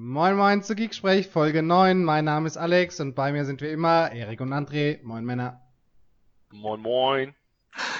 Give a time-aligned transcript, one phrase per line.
[0.00, 2.04] Moin Moin zu Geeksprech, Folge 9.
[2.04, 5.02] Mein Name ist Alex und bei mir sind wir immer Erik und André.
[5.02, 5.60] Moin Männer.
[6.52, 7.34] Moin Moin.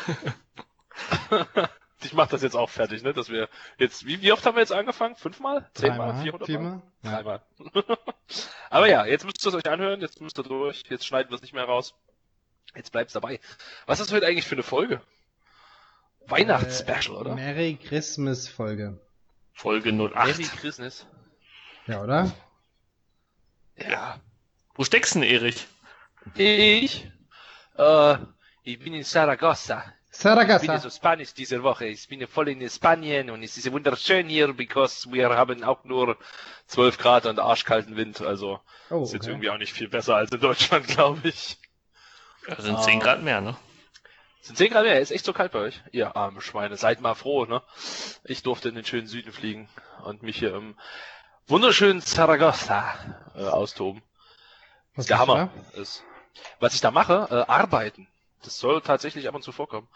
[2.05, 3.13] ich mach das jetzt auch fertig, ne?
[3.13, 3.49] Dass wir
[3.79, 5.17] jetzt, wie, wie oft haben wir jetzt angefangen?
[5.17, 5.69] Fünfmal?
[5.75, 6.23] Zehnmal?
[6.23, 6.83] Vierhundert Viermal?
[7.03, 7.11] Mal?
[7.11, 7.43] Dreimal.
[8.71, 11.35] Aber ja, jetzt müsst ihr es euch anhören, jetzt müsst ihr durch, jetzt schneiden wir
[11.35, 11.97] es nicht mehr raus.
[12.77, 13.41] Jetzt bleibt's dabei.
[13.87, 15.01] Was ist heute eigentlich für eine Folge?
[16.29, 17.35] Weihnachtsspecial, Äh, oder?
[17.35, 19.01] Merry Christmas Folge.
[19.53, 20.61] Folge Merry 08.
[20.61, 21.05] Christmas.
[21.89, 22.31] Ja, oder?
[23.77, 24.21] Ja.
[24.75, 25.67] Wo steckst du denn, Erich?
[26.35, 27.11] Ich,
[27.77, 28.17] äh,
[28.63, 29.85] ich bin in Saragossa.
[30.11, 31.87] Ich bin so Spanisch diese Woche.
[31.87, 36.17] Ich bin voll in Spanien und es ist wunderschön hier, because wir haben auch nur
[36.67, 38.21] 12 Grad und arschkalten Wind.
[38.21, 38.61] Also
[38.91, 41.59] Oh, ist jetzt irgendwie auch nicht viel besser als in Deutschland, glaube ich.
[42.47, 42.83] Das sind Ah.
[42.83, 43.57] 10 Grad mehr, ne?
[44.41, 45.81] Sind 10 Grad mehr, ist echt so kalt bei euch.
[45.93, 47.63] Ihr arme Schweine, seid mal froh, ne?
[48.25, 49.69] Ich durfte in den schönen Süden fliegen
[50.05, 50.77] und mich hier im
[51.49, 52.95] wunderschönen Saragossa
[53.35, 54.03] äh, austoben.
[54.95, 56.05] Was der Hammer ist.
[56.61, 58.07] Was ich da mache, äh, arbeiten.
[58.43, 59.89] Das soll tatsächlich ab und zu vorkommen.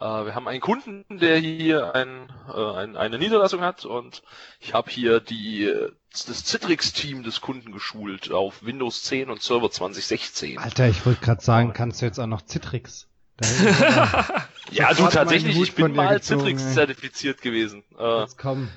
[0.00, 4.22] Äh, wir haben einen Kunden, der hier ein, äh, ein, eine Niederlassung hat und
[4.60, 5.70] ich habe hier die
[6.12, 10.56] das Citrix-Team des Kunden geschult auf Windows 10 und Server 2016.
[10.56, 10.62] da?
[10.62, 13.09] Alter, ich wollte gerade sagen, kannst du jetzt auch noch Citrix?
[14.70, 16.72] Ja, du tatsächlich, ich bin mal Citrix ey.
[16.74, 17.82] zertifiziert gewesen.
[17.98, 18.26] Äh,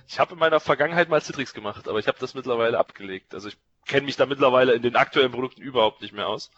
[0.07, 3.35] ich habe in meiner Vergangenheit mal Citrix gemacht, aber ich habe das mittlerweile abgelegt.
[3.35, 6.49] Also ich kenne mich da mittlerweile in den aktuellen Produkten überhaupt nicht mehr aus.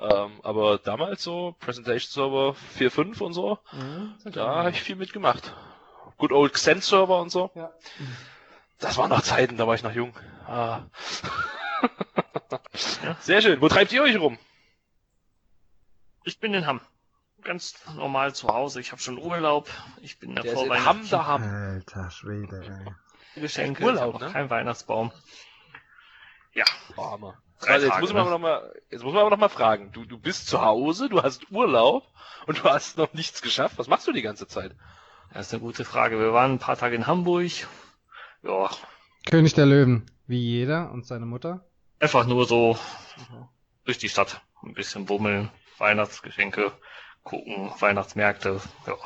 [0.00, 3.58] Ähm, aber damals so Presentation Server 4.5 und so,
[4.24, 5.54] da habe ich viel mitgemacht.
[6.16, 7.50] Good old Xen Server und so.
[7.54, 7.70] Ja.
[8.80, 10.12] Das waren noch Zeiten, da war ich noch jung.
[10.46, 10.82] Ah.
[13.20, 13.60] Sehr schön.
[13.60, 14.38] Wo treibt ihr euch rum?
[16.24, 16.80] Ich bin in Hamm.
[17.42, 18.80] Ganz normal zu Hause.
[18.80, 19.68] Ich habe schon Urlaub.
[20.00, 20.86] Ich bin in der Der ist in Vorweihnacht.
[20.86, 21.42] Hamm da Hamm.
[21.42, 22.84] Alter Schwede,
[23.34, 23.40] ey.
[23.40, 23.82] Geschenke.
[23.84, 24.30] Urlaub, ne?
[24.30, 25.10] kein Weihnachtsbaum.
[26.54, 26.64] Ja,
[26.96, 27.32] Also
[27.66, 28.20] jetzt Tage, muss man ne?
[28.22, 29.90] aber noch mal, jetzt muss man aber noch mal fragen.
[29.92, 32.04] Du, du bist zu Hause, du hast Urlaub
[32.46, 33.78] und du hast noch nichts geschafft.
[33.78, 34.74] Was machst du die ganze Zeit?
[35.32, 36.18] das ist eine gute Frage.
[36.18, 37.50] Wir waren ein paar Tage in Hamburg.
[38.42, 38.68] Ja,
[39.30, 40.10] König der Löwen.
[40.26, 41.64] Wie jeder und seine Mutter.
[42.00, 42.78] einfach nur so
[43.84, 44.42] durch die Stadt.
[44.62, 46.72] Ein bisschen bummeln, Weihnachtsgeschenke
[47.24, 48.60] gucken, Weihnachtsmärkte.
[48.86, 48.96] Ja,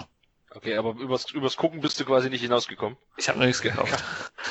[0.56, 2.96] Okay, aber übers, übers Gucken bist du quasi nicht hinausgekommen.
[3.18, 4.02] ich habe noch nichts gekauft.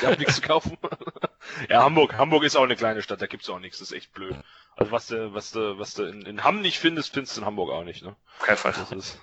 [0.02, 0.78] Gab nichts zu kaufen.
[1.70, 2.16] ja, Hamburg.
[2.16, 3.80] Hamburg ist auch eine kleine Stadt, da gibt's auch nichts.
[3.80, 4.36] Das ist echt blöd.
[4.76, 7.48] Also was du, was du, was du in, in Hamm nicht findest, findest du in
[7.48, 8.16] Hamburg auch nicht, ne?
[8.40, 8.74] Auf keinen Fall.
[8.74, 9.20] Das ist.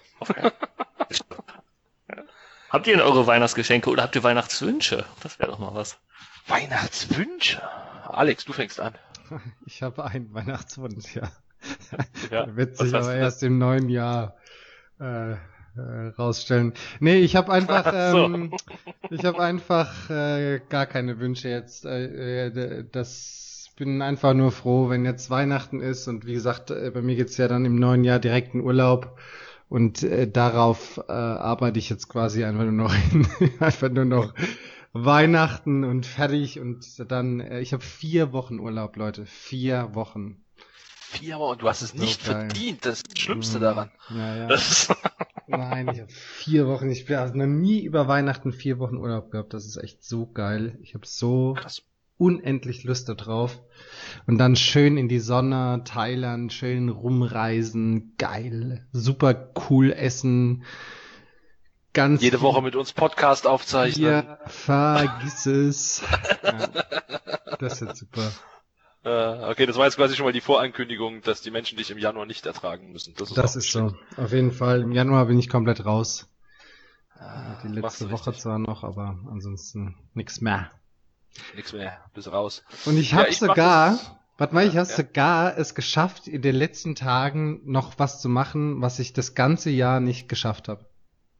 [2.69, 5.05] Habt ihr denn eure Weihnachtsgeschenke oder habt ihr Weihnachtswünsche?
[5.23, 6.01] Das wäre doch mal was.
[6.49, 7.63] Weihnachtswünsche.
[8.09, 8.99] Alex, du fängst an.
[9.67, 11.31] Ich habe einen Weihnachtswunsch, ja.
[12.31, 14.37] Ja, wird sich aber erst im neuen Jahr
[15.00, 16.75] äh, äh, rausstellen.
[17.00, 18.53] Nee, ich habe einfach, ähm,
[19.11, 21.84] ich habe einfach äh, gar keine Wünsche jetzt.
[21.84, 26.09] Äh, äh, das bin einfach nur froh, wenn jetzt Weihnachten ist.
[26.09, 29.19] Und wie gesagt, äh, bei mir geht's ja dann im neuen Jahr direkt in Urlaub.
[29.69, 33.27] Und äh, darauf äh, arbeite ich jetzt quasi einfach nur noch hin,
[33.61, 34.34] einfach nur noch
[34.93, 36.61] Weihnachten und fertig.
[36.61, 40.44] Und dann, äh, ich habe vier Wochen Urlaub, Leute, vier Wochen.
[41.12, 42.47] Vier Wochen, du hast es So nicht geil.
[42.49, 42.84] verdient.
[42.87, 43.91] Das ist das Schlimmste daran.
[44.11, 44.59] Ja, ja.
[45.47, 46.89] Nein, ich habe vier Wochen.
[46.91, 49.53] Ich bin also noch nie über Weihnachten vier Wochen Urlaub gehabt.
[49.55, 50.78] Das ist echt so geil.
[50.83, 51.83] Ich habe so krass.
[52.17, 53.61] unendlich Lust darauf.
[54.27, 60.65] Und dann schön in die Sonne, Thailand, schön rumreisen, geil, super cool essen.
[61.93, 64.23] Ganz Jede Woche mit uns Podcast aufzeichnen.
[64.23, 66.03] Bier, vergiss es.
[66.43, 66.71] ja,
[67.59, 68.33] das wird super.
[69.05, 71.99] Äh, okay, das war jetzt quasi schon mal die Vorankündigung, dass die Menschen dich im
[71.99, 73.15] Januar nicht ertragen müssen.
[73.19, 73.95] Das ist, Das ist so.
[74.17, 74.83] Auf jeden Fall.
[74.83, 76.29] Im Januar bin ich komplett raus.
[77.19, 78.43] Ah, Die letzte Woche richtig.
[78.43, 80.71] zwar noch, aber ansonsten nix mehr.
[81.55, 82.62] Nix mehr, bis raus.
[82.85, 83.99] Und ich Ja, habe mach sogar,
[84.39, 84.97] warte mal, ich habe Ja.
[84.97, 89.71] sogar es geschafft, in den letzten Tagen noch was zu machen, was ich das ganze
[89.71, 90.87] Jahr nicht geschafft habe.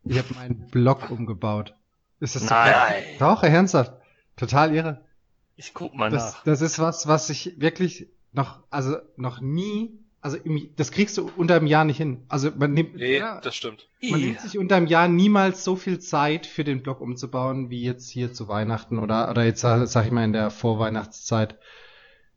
[0.05, 1.75] Ich habe meinen Blog umgebaut.
[2.21, 3.05] Ist das so Nein.
[3.19, 3.93] Doch, ernsthaft.
[4.37, 5.05] Total irre.
[5.57, 6.45] Ich guck mal Das, nach.
[6.45, 11.31] das ist was, was ich wirklich noch, also noch nie, also im, das kriegst du
[11.37, 12.25] unter einem Jahr nicht hin.
[12.29, 13.89] Also man nimmt, Nee, ja, das stimmt.
[14.03, 17.83] man nimmt sich unter einem Jahr niemals so viel Zeit für den Blog umzubauen, wie
[17.83, 21.59] jetzt hier zu Weihnachten oder, oder jetzt sag sag ich mal in der Vorweihnachtszeit.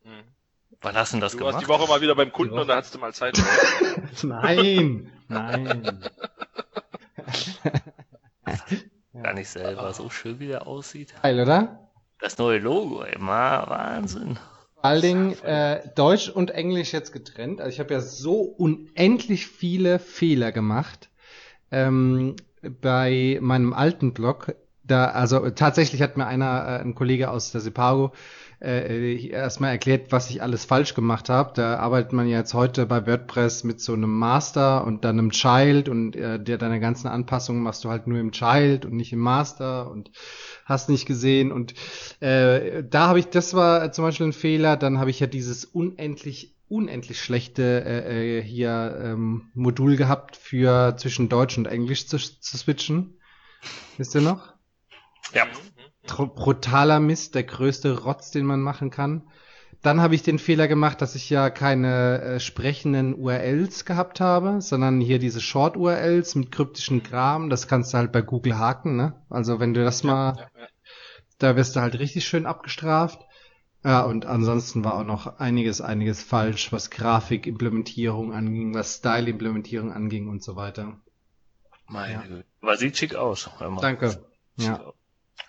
[0.04, 0.10] Mhm.
[0.82, 1.54] Wann hast du denn das Du gemacht?
[1.56, 3.42] warst die Woche mal wieder beim Kunden und da hattest du mal Zeit.
[4.24, 6.04] Nein, nein.
[9.14, 9.94] Gar nicht selber.
[9.94, 11.14] So schön, wie der aussieht.
[11.22, 11.85] Geil, oder?
[12.26, 13.06] Das neue Logo.
[13.20, 14.40] Ma, Wahnsinn.
[14.74, 17.62] Vor allen Dingen äh, Deutsch und Englisch jetzt getrennt.
[17.62, 21.12] Also ich habe ja so unendlich viele Fehler gemacht
[21.70, 22.36] ähm,
[22.82, 24.56] bei meinem alten Blog.
[24.82, 28.12] Da, also tatsächlich hat mir einer, äh, ein Kollege aus der Sepago,
[28.62, 31.54] äh, erstmal erklärt, was ich alles falsch gemacht habe.
[31.56, 35.32] Da arbeitet man ja jetzt heute bei WordPress mit so einem Master und dann einem
[35.32, 39.14] Child und äh, der deine ganzen Anpassungen machst du halt nur im Child und nicht
[39.14, 40.12] im Master und
[40.66, 41.52] hast nicht gesehen.
[41.52, 41.74] Und
[42.20, 44.78] äh, da habe ich, das war zum Beispiel ein Fehler.
[44.78, 50.96] Dann habe ich ja dieses unendlich unendlich schlechte äh, äh, hier ähm, Modul gehabt für
[50.98, 53.20] zwischen Deutsch und Englisch zu, zu switchen.
[53.98, 54.54] Wisst ihr noch?
[55.34, 55.46] Ja.
[56.08, 59.24] Brutaler Mist, der größte Rotz, den man machen kann.
[59.82, 64.62] Dann habe ich den Fehler gemacht, dass ich ja keine äh, sprechenden URLs gehabt habe,
[64.62, 67.50] sondern hier diese Short-URLs mit kryptischen Kram.
[67.52, 69.22] Das kannst du halt bei Google haken, ne?
[69.30, 70.68] Also wenn du das mal, Ja, ja.
[71.38, 73.20] da wirst du halt richtig schön abgestraft.
[73.84, 80.28] Ja, und ansonsten war auch noch einiges, einiges falsch, was Grafikimplementierung anging, was Style-Implementierung anging
[80.28, 80.98] und so weiter.
[81.88, 82.22] Meine Ja.
[82.22, 82.46] Güte.
[82.62, 83.48] Aber sieht schick aus.
[83.82, 84.10] Danke.
[84.10, 84.80] Sieht Ja.
[84.82, 84.96] aus.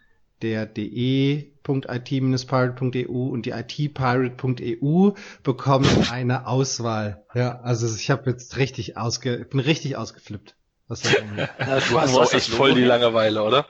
[0.43, 5.11] der de.it-pirate.eu und die itpirate.eu
[5.41, 7.25] bekommt eine Auswahl.
[7.33, 10.55] Ja, also ich habe jetzt richtig ausge bin richtig ausgeflippt.
[10.93, 11.15] Was.
[11.59, 12.83] Na, du hast auch echt das voll die.
[12.83, 13.65] Langeweile, oder?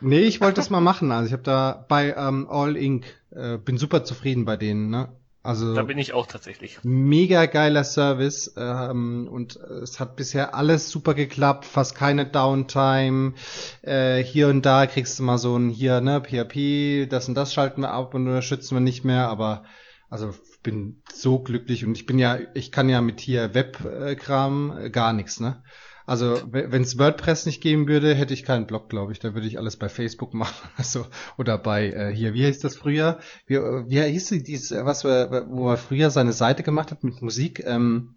[0.00, 1.10] Nee, ich wollte das mal machen.
[1.10, 3.04] Also ich habe da bei ähm, All Inc.
[3.30, 4.90] Äh, bin super zufrieden bei denen.
[4.90, 5.08] Ne?
[5.42, 6.78] Also Da bin ich auch tatsächlich.
[6.82, 13.34] mega geiler Service ähm, und es hat bisher alles super geklappt, fast keine Downtime.
[13.82, 17.52] Äh, hier und da kriegst du mal so ein hier ne PHP, das und das
[17.54, 19.28] schalten wir ab und unterstützen wir nicht mehr.
[19.28, 19.64] Aber
[20.10, 24.76] also ich bin so glücklich und ich bin ja, ich kann ja mit hier Webkram
[24.78, 25.62] äh, gar nichts ne.
[26.08, 29.18] Also wenn es WordPress nicht geben würde, hätte ich keinen Blog, glaube ich.
[29.18, 30.66] Da würde ich alles bei Facebook machen.
[30.78, 31.06] Also,
[31.36, 33.18] oder bei äh, hier, wie hieß das früher?
[33.44, 36.92] Wie, äh, wie hieß die, dieses, äh, was wir, wo er früher seine Seite gemacht
[36.92, 37.62] hat mit Musik?
[37.66, 38.16] Ähm,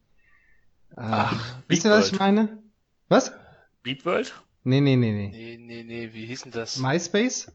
[0.92, 2.64] äh, Ach, wisst ihr, was ich meine?
[3.10, 3.34] Was?
[3.84, 4.36] Beatworld?
[4.64, 5.30] Nee, nee, nee, nee.
[5.30, 6.78] Nee, nee, nee, wie hieß denn das?
[6.78, 7.52] MySpace?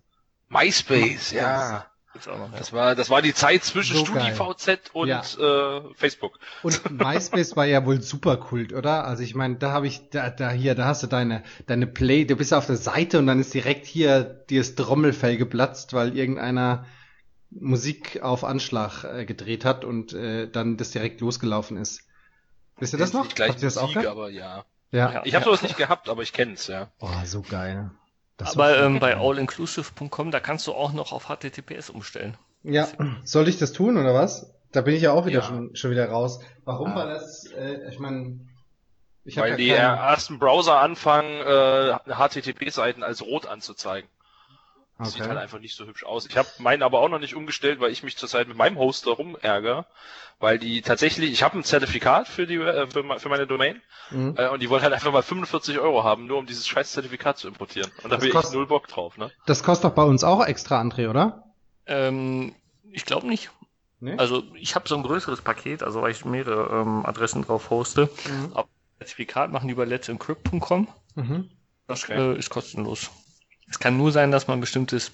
[0.50, 1.86] MySpace, ja.
[2.26, 2.52] Noch.
[2.52, 2.58] Ja.
[2.58, 4.06] Das war, das war die Zeit zwischen So.
[4.06, 5.20] StudiVZ und Ja.
[5.20, 6.38] äh, Facebook.
[6.62, 9.04] Und MySpace war ja wohl super Kult, oder?
[9.04, 12.24] Also ich meine, da habe ich, da, da hier, da hast du deine, deine Play,
[12.24, 16.16] du bist auf der Seite und dann ist direkt hier dir das Trommelfell geplatzt, weil
[16.16, 16.86] irgendeiner
[17.50, 22.02] Musik auf Anschlag äh, gedreht hat und äh, dann das direkt losgelaufen ist.
[22.78, 23.26] Wisst ihr das noch?
[23.26, 24.06] Habt ihr das auch gehabt?
[24.06, 24.64] aber ja.
[24.92, 25.22] Ja.
[25.24, 26.90] Ich habe sowas nicht gehabt, aber ich kenn's, ja.
[27.00, 27.90] Oh, so geil.
[28.36, 32.36] Das war Aber ähm, bei allinclusive.com, da kannst du auch noch auf HTTPS umstellen.
[32.62, 32.88] Ja,
[33.24, 34.52] soll ich das tun oder was?
[34.72, 35.46] Da bin ich ja auch wieder Ja.
[35.46, 36.40] schon, schon wieder raus.
[36.64, 36.92] Warum?
[36.92, 36.96] Ah.
[36.96, 38.40] Weil das, äh, ich meine,
[39.24, 44.08] ich hab Weil ja die keinen- ersten Browser anfangen, äh, HTTP-Seiten als rot anzuzeigen.
[44.98, 45.28] Das sieht Okay.
[45.30, 46.26] halt einfach nicht so hübsch aus.
[46.26, 49.10] Ich habe meinen aber auch noch nicht umgestellt, weil ich mich zurzeit mit meinem Hoster
[49.10, 49.84] rumärgere,
[50.38, 54.34] weil die tatsächlich, ich habe ein Zertifikat für die äh, für, für meine Domain Mhm.
[54.38, 57.36] äh, und die wollen halt einfach mal 45 Euro haben, nur um dieses scheiß Zertifikat
[57.38, 57.90] zu importieren.
[58.02, 59.30] Und da Das bin ich kostet- null Bock drauf, ne?
[59.46, 61.44] Das kostet doch bei uns auch extra, André, oder?
[61.86, 62.54] Ähm,
[62.90, 63.50] ich glaube nicht.
[64.00, 64.14] Nee?
[64.16, 68.08] Also ich habe so ein größeres Paket, also weil ich mehrere ähm, Adressen drauf hoste.
[68.28, 68.52] Mhm.
[68.54, 68.68] Aber
[68.98, 70.88] Zertifikat machen die über let'sencrypt.com.
[71.16, 71.50] Mhm.
[71.86, 72.34] Das Okay.
[72.34, 73.10] äh, ist kostenlos.
[73.68, 75.12] Es kann nur sein, dass man ein bestimmtes,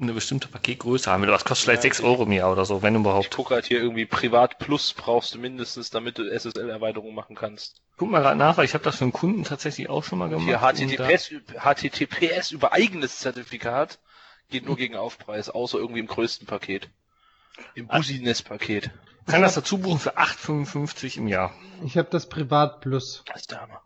[0.00, 1.30] eine bestimmte Paketgröße haben will.
[1.30, 3.30] Das kostet vielleicht Ja, 6 ich- Euro im Jahr oder so, wenn Ich überhaupt.
[3.34, 7.80] gucke halt hier irgendwie Privat Plus brauchst du mindestens, damit du SSL-Erweiterungen machen kannst.
[7.96, 10.28] Guck mal gerade nach, weil ich habe das für einen Kunden tatsächlich auch schon mal
[10.28, 10.46] gemacht.
[10.46, 13.98] Hier HTTPS, HTTPS über eigenes Zertifikat
[14.50, 16.88] geht nur gegen Aufpreis, außer irgendwie im größten Paket.
[17.74, 17.98] Im Ah.
[17.98, 18.90] Busines-Paket.
[19.26, 21.54] kann das dazu buchen für 8,55 im Jahr.
[21.84, 23.22] Ich habe das Privat Plus.
[23.26, 23.80] Das ist der Hammer.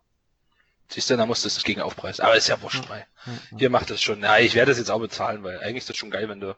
[0.88, 2.21] Siehst du, da muss das gegen Aufpreis.
[2.21, 4.23] Aber ist ja wurscht, Ja, Ihr macht das schon.
[4.23, 6.57] Ja, ich werde das jetzt auch bezahlen, weil eigentlich ist das schon geil, wenn du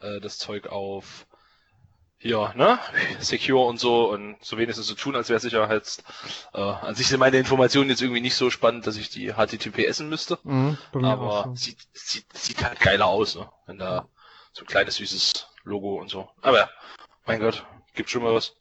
[0.00, 1.26] äh, das Zeug auf
[2.18, 2.78] hier, ne?
[3.20, 6.02] Secure und so und so wenigstens so tun, als wäre Sicherheits.
[6.52, 10.06] Äh, an sich sind meine Informationen jetzt irgendwie nicht so spannend, dass ich die HTTPSen
[10.10, 10.38] müsste.
[10.42, 11.54] Mhm, bei Aber so.
[11.54, 13.48] sieht, sieht, sieht halt geiler aus, ne?
[13.64, 14.06] Wenn da
[14.52, 16.28] so ein kleines süßes Logo und so.
[16.42, 16.70] Aber ja,
[17.24, 18.54] mein Gott, gibt schon mal was.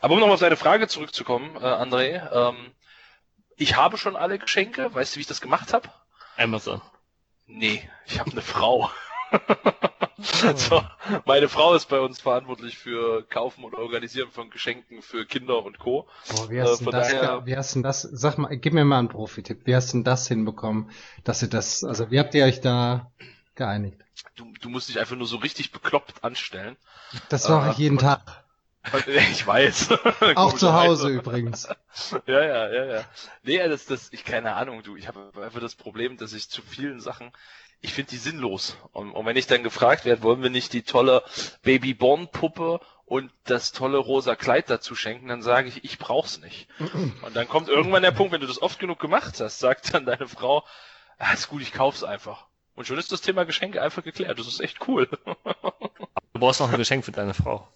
[0.00, 2.72] Aber um noch auf deine Frage zurückzukommen, äh, André, ähm,
[3.56, 4.94] ich habe schon alle Geschenke.
[4.94, 5.88] Weißt du, wie ich das gemacht habe?
[6.36, 6.80] Amazon.
[7.46, 8.90] Nee, ich habe eine Frau.
[10.56, 10.82] so,
[11.24, 15.78] meine Frau ist bei uns verantwortlich für Kaufen und Organisieren von Geschenken für Kinder und
[15.78, 16.06] Co.
[16.30, 18.84] Boah, wie hast, Äh, denn das, daher- wie hast denn das, sag mal, gib mir
[18.84, 19.62] mal einen Profi-Tipp.
[19.64, 20.90] Wie hast denn das hinbekommen,
[21.24, 23.10] dass ihr das, also wie habt ihr euch da
[23.54, 23.98] geeinigt?
[24.36, 26.76] Du, du musst dich einfach nur so richtig bekloppt anstellen.
[27.28, 28.43] Das war Äh, jeden und- Tag.
[29.06, 29.90] Ich weiß.
[30.34, 31.68] Auch zu Hause übrigens.
[32.26, 33.04] Ja, ja, ja, ja.
[33.44, 34.96] Nee, das, das, ich keine Ahnung, du.
[34.96, 37.30] Ich habe einfach das Problem, dass ich zu vielen Sachen,
[37.82, 38.76] ich finde die sinnlos.
[38.92, 41.22] Und, und wenn ich dann gefragt werde, wollen wir nicht die tolle
[41.62, 46.66] Babyborn-Puppe und das tolle rosa Kleid dazu schenken, dann sage ich, ich brauch's nicht.
[47.22, 50.06] Und dann kommt irgendwann der Punkt, wenn du das oft genug gemacht hast, sagt dann
[50.06, 50.64] deine Frau,
[51.18, 52.46] ah, ist gut, ich kauf's einfach.
[52.74, 54.38] Und schon ist das Thema Geschenke einfach geklärt.
[54.38, 55.08] Das ist echt cool.
[56.32, 57.68] Du brauchst noch ein Geschenk für deine Frau.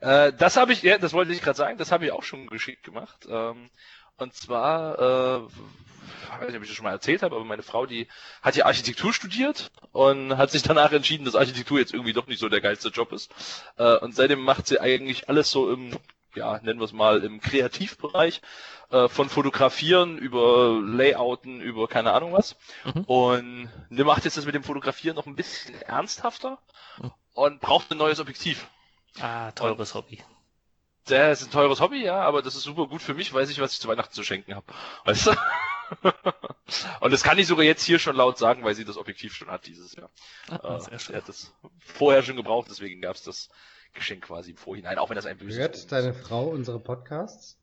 [0.00, 2.46] Äh, das habe ich, ja, das wollte ich gerade sagen, das habe ich auch schon
[2.46, 3.26] geschickt gemacht.
[3.28, 3.70] Ähm,
[4.16, 7.62] und zwar, äh, ich weiß nicht, ob ich das schon mal erzählt habe, aber meine
[7.62, 8.08] Frau, die
[8.42, 12.40] hat ja Architektur studiert und hat sich danach entschieden, dass Architektur jetzt irgendwie doch nicht
[12.40, 13.30] so der geilste Job ist.
[13.76, 15.96] Äh, und seitdem macht sie eigentlich alles so im,
[16.34, 18.40] ja, nennen wir es mal, im Kreativbereich,
[18.90, 22.56] äh, von Fotografieren über Layouten, über keine Ahnung was.
[22.84, 23.02] Mhm.
[23.04, 26.58] Und die macht jetzt das mit dem Fotografieren noch ein bisschen ernsthafter
[27.00, 27.12] mhm.
[27.34, 28.68] und braucht ein neues Objektiv.
[29.20, 30.18] Ah, teures und, Hobby.
[31.06, 33.60] Das ist ein teures Hobby, ja, aber das ist super gut für mich, weiß ich,
[33.60, 34.66] was ich zu Weihnachten zu schenken habe.
[35.04, 35.32] Weißt du?
[37.00, 39.50] Und das kann ich sogar jetzt hier schon laut sagen, weil sie das Objektiv schon
[39.50, 40.10] hat dieses Jahr.
[40.50, 41.12] Ah, äh.
[41.12, 43.48] Er hat das vorher schon gebraucht, deswegen gab es das
[43.94, 47.57] Geschenk quasi im Vorhinein, auch wenn das ein böses Hört deine Frau unsere Podcasts?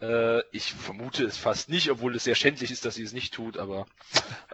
[0.00, 3.32] Äh, ich vermute es fast nicht, obwohl es sehr schändlich ist, dass sie es nicht
[3.32, 3.86] tut, aber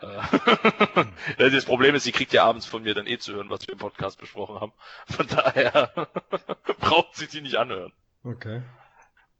[0.00, 1.00] äh,
[1.50, 3.72] das Problem ist, sie kriegt ja abends von mir dann eh zu hören, was wir
[3.72, 4.72] im Podcast besprochen haben.
[5.08, 5.90] Von daher
[6.80, 7.92] braucht sie die nicht anhören.
[8.22, 8.62] Okay.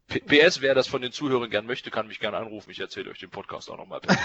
[0.09, 2.71] PS, wer das von den Zuhörern gern möchte, kann mich gerne anrufen.
[2.71, 4.01] Ich erzähle euch den Podcast auch nochmal.
[4.01, 4.17] das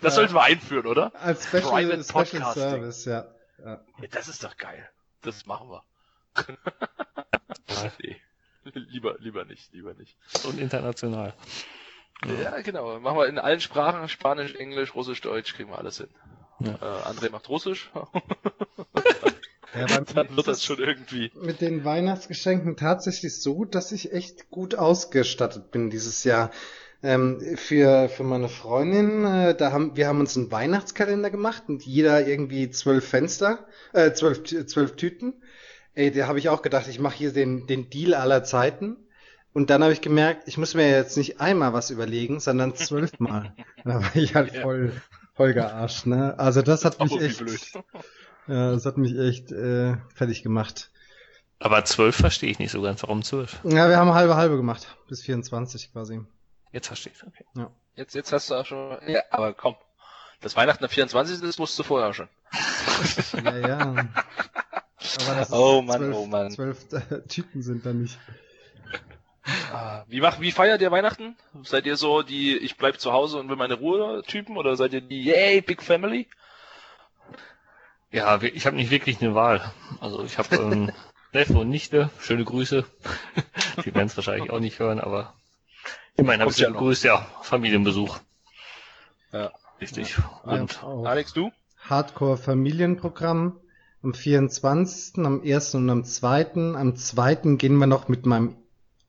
[0.00, 0.10] ja.
[0.10, 1.12] sollten wir einführen, oder?
[1.16, 3.26] Als Special, Special Service, ja.
[3.58, 3.84] ja.
[4.00, 4.08] ja.
[4.10, 4.88] Das ist doch geil.
[5.20, 5.84] Das machen wir.
[8.02, 8.16] nee.
[8.74, 10.16] Lieber, lieber nicht, lieber nicht.
[10.44, 11.34] Und international.
[12.42, 13.00] Ja, genau.
[13.00, 16.08] Machen wir in allen Sprachen, Spanisch, Englisch, Russisch, Deutsch, kriegen wir alles hin.
[16.60, 16.74] Ja.
[16.74, 17.90] Äh, André macht Russisch.
[19.74, 21.30] Ja, dann wird das schon irgendwie.
[21.34, 26.50] Mit den Weihnachtsgeschenken tatsächlich so, dass ich echt gut ausgestattet bin dieses Jahr.
[27.02, 31.84] Ähm, für, für meine Freundin, äh, da haben, wir haben uns einen Weihnachtskalender gemacht und
[31.84, 35.42] jeder irgendwie zwölf Fenster, äh, zwölf, zwölf Tüten.
[35.94, 38.96] Ey, da habe ich auch gedacht, ich mache hier den, den Deal aller Zeiten.
[39.52, 43.54] Und dann habe ich gemerkt, ich muss mir jetzt nicht einmal was überlegen, sondern zwölfmal.
[43.84, 44.92] da war ich halt voll,
[45.34, 46.38] voll gearscht, ne?
[46.38, 47.42] Also das hat mich echt,
[48.48, 50.90] ja, das hat mich echt äh, fertig gemacht.
[51.58, 53.02] Aber zwölf verstehe ich nicht so ganz.
[53.02, 53.60] Warum zwölf?
[53.62, 54.96] Ja, wir haben halbe halbe gemacht.
[55.08, 56.20] Bis 24 quasi.
[56.72, 57.44] Jetzt verstehe ich okay.
[57.54, 57.70] Ja.
[57.94, 58.98] Jetzt, jetzt hast du auch schon.
[59.06, 59.76] Ja, aber komm.
[60.40, 61.40] Das Weihnachten am 24.
[61.40, 62.28] ist, wusstest du vorher schon.
[63.44, 64.08] ja, ja.
[65.20, 66.50] Aber das oh Mann, zwölf, oh Mann.
[66.50, 68.18] Zwölf äh, Typen sind da nicht.
[69.72, 71.36] Ah, wie macht, wie feiert ihr Weihnachten?
[71.64, 74.92] Seid ihr so die Ich bleib zu Hause und will meine Ruhe Typen oder seid
[74.92, 76.28] ihr die Yay Big Family?
[78.12, 79.72] Ja, ich habe nicht wirklich eine Wahl.
[80.00, 80.92] Also ich habe ähm,
[81.32, 82.84] Neffe und Nichte, schöne Grüße.
[83.84, 85.32] Die werden es wahrscheinlich auch nicht hören, aber
[86.16, 88.18] immerhin habe ich ja gegrüßt, ja, Familienbesuch.
[89.32, 89.50] Ja.
[89.80, 90.16] Richtig.
[90.16, 91.50] Ja, und Alex, du?
[91.88, 93.58] Hardcore Familienprogramm
[94.02, 95.74] am 24., am 1.
[95.74, 96.74] und am 2.
[96.74, 97.56] Am 2.
[97.56, 98.56] gehen wir noch mit meinem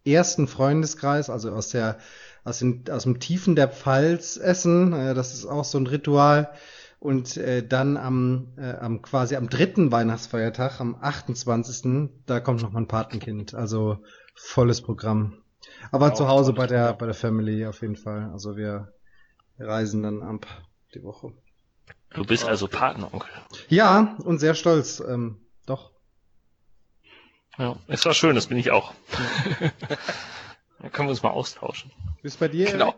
[0.05, 1.97] ersten Freundeskreis, also aus der
[2.43, 4.91] aus, den, aus dem Tiefen der Pfalz essen.
[4.91, 6.51] Das ist auch so ein Ritual.
[6.99, 12.09] Und äh, dann am, äh, am quasi am dritten Weihnachtsfeiertag, am 28.
[12.25, 13.53] Da kommt noch mal ein Patenkind.
[13.53, 13.97] Also
[14.35, 15.33] volles Programm.
[15.91, 18.29] Aber ja, zu Hause bei der bei der Family auf jeden Fall.
[18.31, 18.93] Also wir
[19.59, 20.45] reisen dann ab
[20.93, 21.33] die Woche.
[22.13, 23.29] Du bist also Patenonkel.
[23.69, 24.99] Ja, und sehr stolz.
[24.99, 25.91] Ähm, doch.
[27.57, 28.93] Ja, es war schön, das bin ich auch.
[30.79, 31.91] Dann können wir uns mal austauschen.
[32.21, 32.71] Bis bei dir?
[32.71, 32.95] Genau.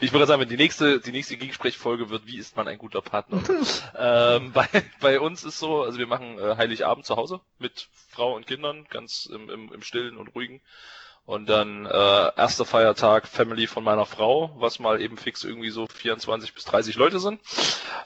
[0.00, 3.42] Ich würde sagen, die nächste, die nächste Gegensprechfolge wird, wie ist man ein guter Partner?
[3.98, 4.68] ähm, bei,
[5.00, 8.86] bei uns ist so, also wir machen äh, Heiligabend zu Hause mit Frau und Kindern,
[8.88, 10.62] ganz im, im, im Stillen und Ruhigen.
[11.26, 15.86] Und dann äh, erster Feiertag Family von meiner Frau, was mal eben fix irgendwie so
[15.86, 17.40] 24 bis 30 Leute sind.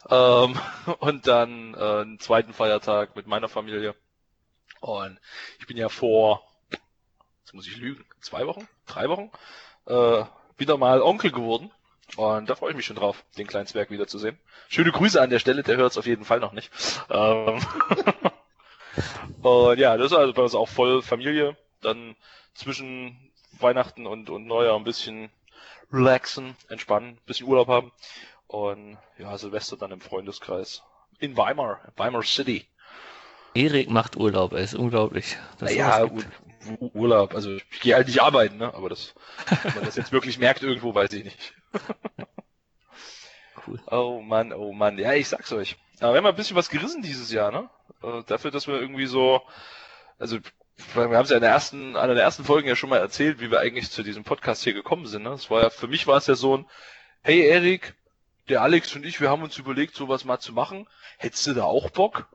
[0.08, 0.58] Ähm,
[1.00, 3.96] und dann äh, einen zweiten Feiertag mit meiner Familie.
[4.80, 5.18] Und
[5.58, 6.42] ich bin ja vor,
[7.40, 9.32] jetzt muss ich lügen, zwei Wochen, drei Wochen,
[9.87, 10.25] äh,
[10.56, 11.72] wieder mal Onkel geworden.
[12.16, 14.38] Und da freue ich mich schon drauf, den kleinen Zwerg wiederzusehen.
[14.68, 16.70] Schöne Grüße an der Stelle, der hört es auf jeden Fall noch nicht.
[17.10, 17.60] Ähm
[19.42, 21.56] und ja, das ist also bei uns auch voll Familie.
[21.80, 22.16] Dann
[22.58, 23.16] zwischen
[23.52, 25.30] Weihnachten und, und Neujahr ein bisschen
[25.92, 27.92] relaxen, entspannen, ein bisschen Urlaub haben.
[28.46, 30.82] Und ja, Silvester dann im Freundeskreis.
[31.20, 32.66] In Weimar, Weimar City.
[33.54, 35.36] Erik macht Urlaub, er ist unglaublich.
[35.60, 36.06] ja,
[36.92, 38.74] Urlaub, also ich gehe halt nicht arbeiten, ne?
[38.74, 39.14] aber das,
[39.62, 41.54] wenn man das jetzt wirklich merkt irgendwo, weiß ich nicht.
[43.66, 43.80] cool.
[43.90, 45.76] Oh Mann, oh Mann, ja, ich sag's euch.
[46.00, 47.70] Aber wir haben ein bisschen was gerissen dieses Jahr, ne?
[48.02, 49.42] Äh, dafür, dass wir irgendwie so,
[50.18, 50.38] also
[50.94, 53.40] wir haben es ja in der ersten, einer der ersten Folgen ja schon mal erzählt,
[53.40, 55.25] wie wir eigentlich zu diesem Podcast hier gekommen sind.
[55.25, 55.30] Ne?
[55.30, 56.66] Das war ja, für mich war es ja so ein,
[57.23, 57.94] hey Erik,
[58.49, 60.87] der Alex und ich, wir haben uns überlegt, sowas mal zu machen.
[61.18, 62.28] Hättest du da auch Bock?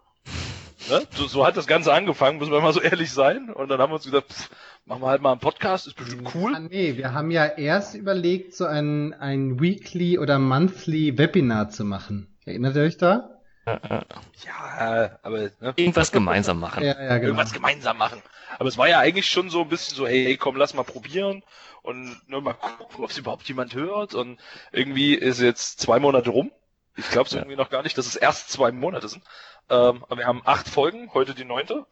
[0.89, 1.01] Ne?
[1.11, 3.49] So, so hat das Ganze angefangen, muss man mal so ehrlich sein.
[3.49, 4.49] Und dann haben wir uns gesagt, pff,
[4.85, 6.53] machen wir halt mal einen Podcast, ist bestimmt cool.
[6.55, 11.85] Ah, nee, wir haben ja erst überlegt, so ein, ein Weekly oder Monthly Webinar zu
[11.85, 12.35] machen.
[12.45, 13.32] Erinnert ihr euch da?
[13.65, 15.73] Ja, aber ne?
[15.75, 16.83] Irgendwas gemeinsam machen.
[16.83, 17.27] Ja, ja, genau.
[17.29, 18.21] irgendwas gemeinsam machen.
[18.59, 21.43] Aber es war ja eigentlich schon so ein bisschen so, hey, komm, lass mal probieren
[21.81, 24.13] und nur mal gucken, ob es überhaupt jemand hört.
[24.15, 24.39] Und
[24.71, 26.51] irgendwie ist jetzt zwei Monate rum.
[26.95, 27.39] Ich glaube es Ja.
[27.39, 29.23] irgendwie noch gar nicht, dass es erst zwei Monate sind.
[29.69, 31.85] Ähm, aber wir haben acht Folgen, heute die neunte.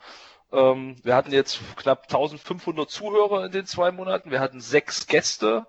[0.52, 4.30] Ähm, wir hatten jetzt knapp 1500 Zuhörer in den zwei Monaten.
[4.32, 5.66] Wir hatten sechs Gäste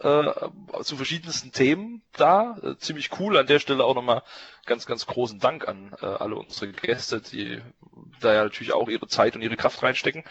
[0.00, 2.58] äh, zu verschiedensten Themen da.
[2.62, 3.36] Äh, ziemlich cool.
[3.36, 4.22] An der Stelle auch nochmal
[4.66, 7.60] ganz, ganz großen Dank an äh, alle unsere Gäste, die
[8.20, 10.24] da ja natürlich auch ihre Zeit und ihre Kraft reinstecken.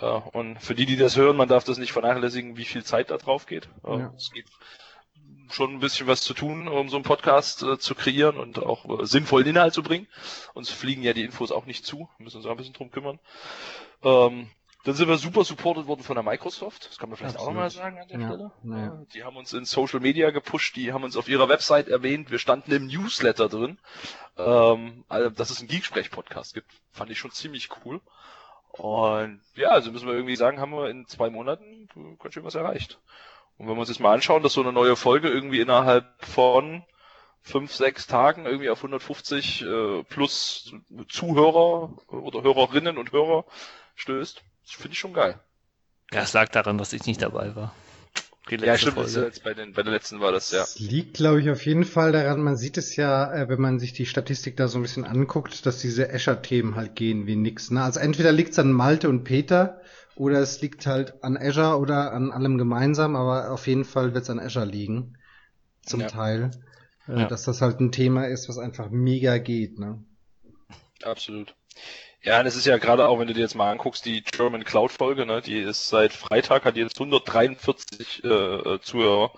[0.00, 3.10] Äh, und für die, die das hören, man darf das nicht vernachlässigen, wie viel Zeit
[3.10, 3.68] da drauf geht.
[3.84, 4.12] Äh, Ja.
[4.16, 4.46] Es geht
[5.50, 9.00] schon ein bisschen was zu tun, um so einen Podcast äh, zu kreieren und auch
[9.00, 10.06] äh, sinnvollen Inhalt zu bringen.
[10.54, 12.90] Uns fliegen ja die Infos auch nicht zu, wir müssen uns auch ein bisschen drum
[12.90, 13.20] kümmern.
[14.02, 14.50] Ähm,
[14.84, 17.54] dann sind wir super supported worden von der Microsoft, das kann man vielleicht auch Absolut.
[17.54, 18.52] nochmal sagen an der Ja, Stelle.
[18.64, 19.02] ja.
[19.14, 22.38] Die haben uns in Social Media gepusht, die haben uns auf ihrer Website erwähnt, wir
[22.38, 23.78] standen im Newsletter drin,
[24.36, 26.70] ähm, also, dass es einen Geeksprech-Podcast gibt.
[26.92, 28.00] Fand ich schon ziemlich cool.
[28.72, 32.44] Und ja, also müssen wir irgendwie sagen, haben wir in zwei Monaten äh, ganz schön
[32.44, 32.98] was erreicht.
[33.56, 36.82] Und wenn wir uns jetzt mal anschauen, dass so eine neue Folge irgendwie innerhalb von
[37.40, 40.74] fünf, sechs Tagen irgendwie auf 150 äh, plus
[41.08, 43.44] Zuhörer oder Hörerinnen und Hörer
[43.94, 45.38] stößt, das finde ich schon geil.
[46.12, 47.74] Ja, es lag daran, dass ich nicht dabei war.
[48.50, 50.58] Ja, stimmt, jetzt bei, den, bei der letzten war das ja.
[50.60, 53.78] Das liegt, glaube ich, auf jeden Fall daran, man sieht es ja, äh, wenn man
[53.78, 57.70] sich die Statistik da so ein bisschen anguckt, dass diese Azure-Themen halt gehen wie nix.
[57.70, 57.82] Ne?
[57.82, 59.80] Also entweder liegt es an Malte und Peter
[60.14, 64.24] oder es liegt halt an Azure oder an allem gemeinsam, aber auf jeden Fall wird
[64.24, 65.16] es an Azure liegen.
[65.82, 66.08] Zum Ja.
[66.08, 66.50] Teil.
[67.08, 67.28] Äh, Ja.
[67.28, 69.78] Dass das halt ein Thema ist, was einfach mega geht.
[69.78, 70.04] Ne?
[71.02, 71.54] Absolut.
[72.24, 74.64] Ja, und es ist ja gerade auch, wenn du dir jetzt mal anguckst, die German
[74.64, 79.32] Cloud Folge, ne, die ist seit Freitag, hat jetzt 143 äh, äh, Zuhörer.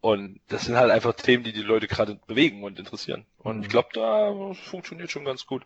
[0.00, 3.26] Und das sind halt einfach Themen, die die Leute gerade bewegen und interessieren.
[3.38, 3.62] Und Mhm.
[3.62, 5.64] ich glaube, da funktioniert schon ganz gut.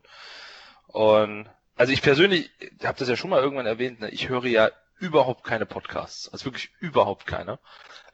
[0.88, 2.50] Und also ich persönlich
[2.84, 4.70] habe das ja schon mal irgendwann erwähnt, ne, ich höre ja
[5.04, 7.58] überhaupt keine Podcasts, also wirklich überhaupt keine.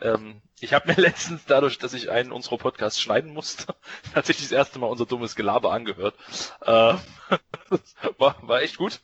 [0.01, 3.75] Ähm, ich habe mir letztens dadurch, dass ich einen unserer Podcasts schneiden musste,
[4.15, 6.17] tatsächlich das erste Mal unser dummes Gelaber angehört.
[6.63, 6.95] Äh,
[8.19, 9.01] war, war echt gut.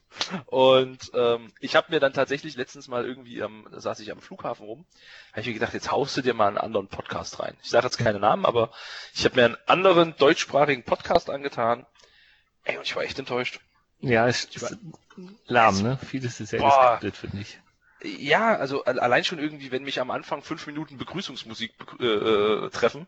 [0.46, 4.20] Und ähm, ich habe mir dann tatsächlich letztens mal irgendwie, ähm, da saß ich am
[4.20, 4.84] Flughafen rum,
[5.30, 7.56] habe ich mir gedacht, jetzt haust du dir mal einen anderen Podcast rein.
[7.62, 8.72] Ich sage jetzt keine Namen, aber
[9.14, 11.86] ich habe mir einen anderen deutschsprachigen Podcast angetan.
[12.64, 13.60] Ey, und ich war echt enttäuscht.
[14.00, 14.76] Ja, war- ist
[15.46, 15.98] lahm, ne?
[16.04, 17.60] Vieles ist ja geskriptet, finde ich.
[18.18, 22.70] Ja, also allein schon irgendwie, wenn mich am Anfang fünf Minuten Begrüßungsmusik begrü- äh, äh,
[22.70, 23.06] treffen,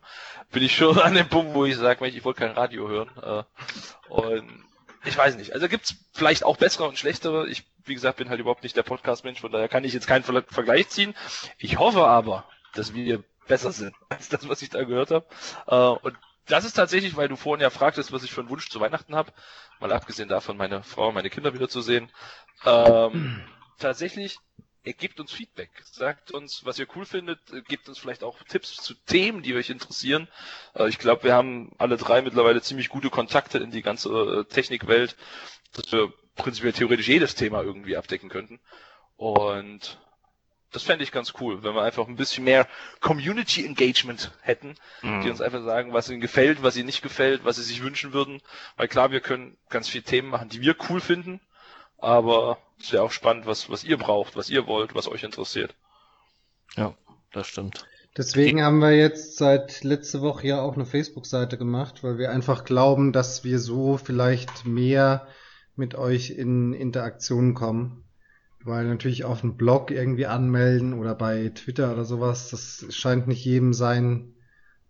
[0.51, 3.11] bin ich schon an dem Punkt, wo ich sage, Mensch, ich wollte kein Radio hören.
[3.21, 4.65] Äh, und
[5.05, 5.53] ich weiß nicht.
[5.53, 7.47] Also gibt's vielleicht auch bessere und schlechtere.
[7.47, 10.23] Ich, wie gesagt, bin halt überhaupt nicht der Podcast-Mensch, von daher kann ich jetzt keinen
[10.23, 11.15] Ver Vergleich ziehen.
[11.57, 15.25] Ich hoffe aber, dass wir besser sind als das, was ich da gehört habe.
[15.67, 18.69] Äh, und das ist tatsächlich, weil du vorhin ja fragtest, was ich für einen Wunsch
[18.69, 19.31] zu Weihnachten habe,
[19.79, 22.11] mal abgesehen davon, meine Frau und meine Kinder wieder zu sehen.
[22.65, 23.41] Ähm,
[23.77, 24.39] tatsächlich
[24.83, 28.75] ihr gebt uns Feedback, sagt uns, was ihr cool findet, gebt uns vielleicht auch Tipps
[28.75, 30.27] zu Themen, die euch interessieren.
[30.73, 34.45] Äh, Ich glaube, wir haben alle drei mittlerweile ziemlich gute Kontakte in die ganze äh,
[34.45, 35.15] Technikwelt,
[35.73, 38.59] dass wir prinzipiell theoretisch jedes Thema irgendwie abdecken könnten.
[39.17, 39.99] Und
[40.71, 42.67] das fände ich ganz cool, wenn wir einfach ein bisschen mehr
[43.01, 45.21] Community Engagement hätten, Mhm.
[45.21, 48.13] die uns einfach sagen, was ihnen gefällt, was ihnen nicht gefällt, was sie sich wünschen
[48.13, 48.41] würden.
[48.77, 51.41] Weil klar, wir können ganz viele Themen machen, die wir cool finden,
[51.97, 55.75] aber es wäre auch spannend, was, was ihr braucht, was ihr wollt, was euch interessiert.
[56.75, 56.95] Ja,
[57.31, 57.85] das stimmt.
[58.17, 62.65] Deswegen haben wir jetzt seit letzte Woche ja auch eine Facebook-Seite gemacht, weil wir einfach
[62.65, 65.27] glauben, dass wir so vielleicht mehr
[65.75, 68.03] mit euch in Interaktion kommen.
[68.61, 73.45] Weil natürlich auf dem Blog irgendwie anmelden oder bei Twitter oder sowas, das scheint nicht
[73.45, 74.33] jedem sein,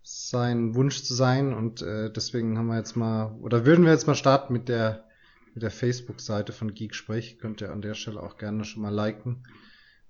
[0.01, 1.53] sein Wunsch zu sein.
[1.53, 5.05] Und äh, deswegen haben wir jetzt mal, oder würden wir jetzt mal starten mit der,
[5.53, 7.39] mit der Facebook-Seite von Geeksprech.
[7.39, 9.43] Könnt ihr an der Stelle auch gerne schon mal liken.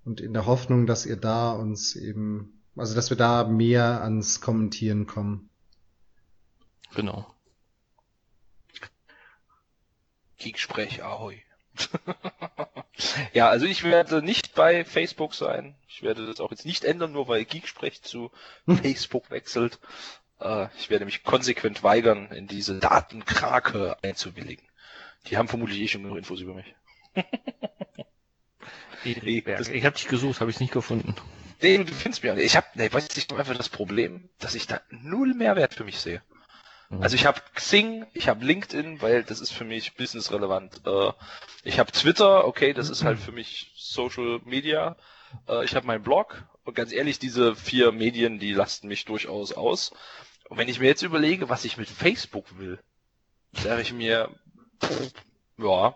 [0.04, 4.40] Und in der Hoffnung, dass ihr da uns eben, also dass wir da mehr ans
[4.40, 5.50] Kommentieren kommen.
[6.94, 7.32] Genau.
[10.38, 11.42] Geeksprech, ahoi.
[13.32, 15.76] ja, also ich werde nicht bei Facebook sein.
[15.86, 18.30] Ich werde das auch jetzt nicht ändern, nur weil Geeksprech zu
[18.66, 19.78] Facebook wechselt.
[20.40, 24.66] Äh, ich werde mich konsequent weigern, in diese Datenkrake einzuwilligen.
[25.26, 26.74] Die haben vermutlich eh schon genug Infos über mich.
[29.04, 29.68] Erik Berg.
[29.68, 31.14] Ich habe dich gesucht, habe ich nicht gefunden.
[31.62, 32.46] Nee, du findest mich auch nicht.
[32.46, 35.98] Ich habe, nee, weiß ich einfach das Problem, dass ich da null Mehrwert für mich
[35.98, 36.22] sehe.
[36.88, 37.02] Mhm.
[37.02, 40.82] Also ich habe Xing, ich habe LinkedIn, weil das ist für mich businessrelevant.
[40.86, 41.12] Äh,
[41.62, 44.96] ich habe Twitter, okay, das ist halt für mich Social Media.
[45.48, 49.52] Äh, ich habe meinen Blog und ganz ehrlich, diese vier Medien, die lasten mich durchaus
[49.52, 49.92] aus.
[50.48, 52.78] Und wenn ich mir jetzt überlege, was ich mit Facebook will,
[53.52, 54.30] sage ich mir,
[55.58, 55.94] ja,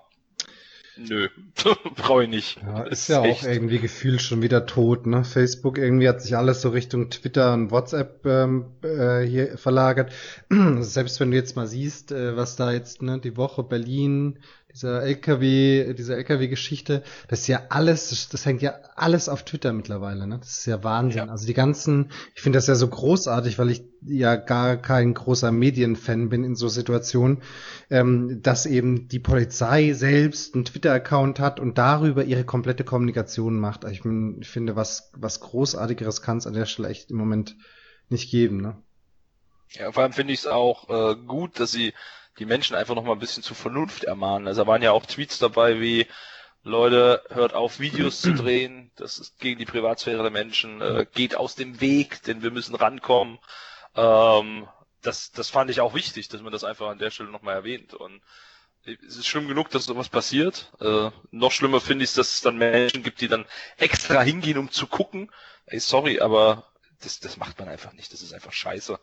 [0.96, 1.28] Nö,
[1.96, 2.58] brauche ich nicht.
[2.62, 3.42] Ja, ist, ja echt.
[3.42, 5.24] auch irgendwie gefühlt schon wieder tot, ne?
[5.24, 10.12] Facebook irgendwie hat sich alles so Richtung Twitter und WhatsApp ähm, äh, hier verlagert.
[10.80, 14.38] Selbst wenn du jetzt mal siehst, äh, was da jetzt, ne, die Woche Berlin,
[14.74, 19.72] dieser LKW, diese LKW-Geschichte, das ist ja alles, das, das, hängt ja alles auf Twitter
[19.72, 20.38] mittlerweile, ne?
[20.40, 21.26] Das ist ja Wahnsinn.
[21.26, 21.28] Ja.
[21.28, 25.52] Also die ganzen, ich finde das ja so großartig, weil ich ja gar kein großer
[25.52, 27.42] Medienfan bin in so Situationen,
[27.88, 33.84] ähm, dass eben die Polizei selbst einen Twitter-Account hat und darüber ihre komplette Kommunikation macht.
[33.84, 37.16] Also ich, mein, ich finde, was, was Großartigeres kann es an der Stelle echt im
[37.16, 37.56] Moment
[38.08, 38.76] nicht geben, ne?
[39.70, 41.94] Ja, vor allem finde ich es auch äh, gut, dass sie
[42.38, 44.48] die Menschen einfach noch mal ein bisschen zur Vernunft ermahnen.
[44.48, 46.06] Also da waren ja auch Tweets dabei wie
[46.62, 51.36] Leute, hört auf, Videos zu drehen, das ist gegen die Privatsphäre der Menschen, äh, geht
[51.36, 53.38] aus dem Weg, denn wir müssen rankommen.
[53.94, 54.66] Ähm,
[55.02, 57.92] das, das fand ich auch wichtig, dass man das einfach an der Stelle nochmal erwähnt.
[57.92, 58.22] Und
[58.84, 60.72] es ist schlimm genug, dass sowas passiert.
[60.80, 63.44] Äh, noch schlimmer finde ich es, dass es dann Menschen gibt, die dann
[63.76, 65.30] extra hingehen, um zu gucken.
[65.66, 66.66] Ey, sorry, aber
[67.02, 68.12] das, das macht man einfach nicht.
[68.12, 68.98] Das ist einfach scheiße.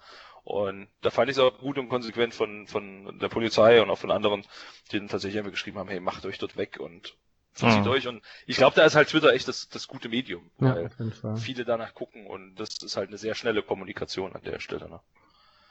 [0.51, 3.97] Und da fand ich es auch gut und konsequent von, von der Polizei und auch
[3.97, 4.43] von anderen,
[4.91, 7.15] die dann tatsächlich immer geschrieben haben, hey, macht euch dort weg und
[7.53, 7.91] verzieht mhm.
[7.91, 8.07] euch.
[8.09, 10.91] Und ich glaube, da ist halt Twitter echt das, das gute Medium, weil
[11.23, 14.89] ja, viele danach gucken und das ist halt eine sehr schnelle Kommunikation an der Stelle.
[14.89, 14.99] Ne?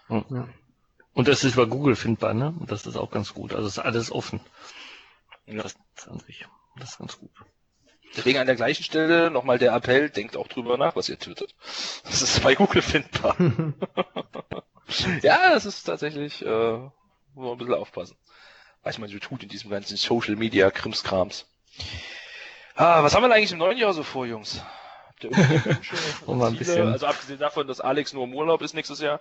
[0.09, 0.25] Mhm.
[0.35, 0.49] Ja.
[1.13, 2.55] Und das ist über Google findbar, ne?
[2.59, 3.53] Und das ist auch ganz gut.
[3.53, 4.41] Also ist alles offen.
[5.45, 5.63] Ja.
[5.63, 5.77] Das,
[6.09, 6.47] an sich,
[6.79, 7.33] das ist ganz gut.
[8.17, 11.55] Deswegen an der gleichen Stelle nochmal der Appell, denkt auch drüber nach, was ihr twittert.
[12.05, 13.37] Das ist bei Google findbar.
[15.23, 16.91] ja, das ist tatsächlich, äh, muss
[17.35, 18.17] man ein bisschen aufpassen.
[18.83, 21.47] Was man so tut in diesem ganzen Social Media Krimskrams.
[22.75, 24.61] Ah, was haben wir denn eigentlich im neuen Jahr so vor, Jungs?
[25.07, 25.81] Habt ihr irgendwelche
[26.27, 26.89] ein bisschen...
[26.89, 29.21] Also abgesehen davon, dass Alex nur im Urlaub ist nächstes Jahr.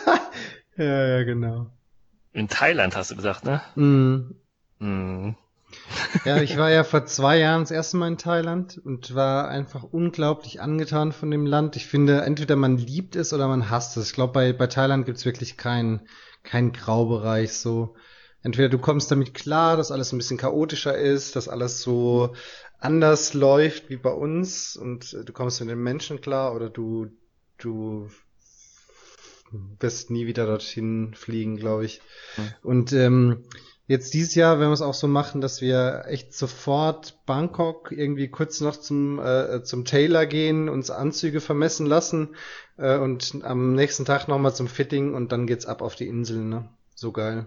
[0.76, 1.66] ja, ja, genau.
[2.32, 3.62] In Thailand hast du gesagt, ne?
[3.74, 4.34] Mm.
[4.78, 5.36] Mm.
[6.24, 9.82] Ja, ich war ja vor zwei Jahren das erste Mal in Thailand und war einfach
[9.82, 11.76] unglaublich angetan von dem Land.
[11.76, 14.08] Ich finde, entweder man liebt es oder man hasst es.
[14.08, 16.02] Ich glaube, bei, bei Thailand gibt's wirklich keinen
[16.42, 17.94] keinen Graubereich so.
[18.42, 22.34] Entweder du kommst damit klar, dass alles ein bisschen chaotischer ist, dass alles so
[22.78, 27.06] anders läuft wie bei uns und du kommst mit den Menschen klar oder du,
[27.58, 28.10] du
[29.78, 32.00] wirst nie wieder dorthin fliegen, glaube ich.
[32.62, 33.44] Und ähm,
[33.92, 38.28] jetzt dieses Jahr werden wir es auch so machen, dass wir echt sofort Bangkok irgendwie
[38.28, 42.30] kurz noch zum, äh, zum Tailor gehen, uns Anzüge vermessen lassen
[42.78, 46.38] äh, und am nächsten Tag nochmal zum Fitting und dann geht's ab auf die Insel,
[46.38, 46.68] ne?
[46.94, 47.46] So geil.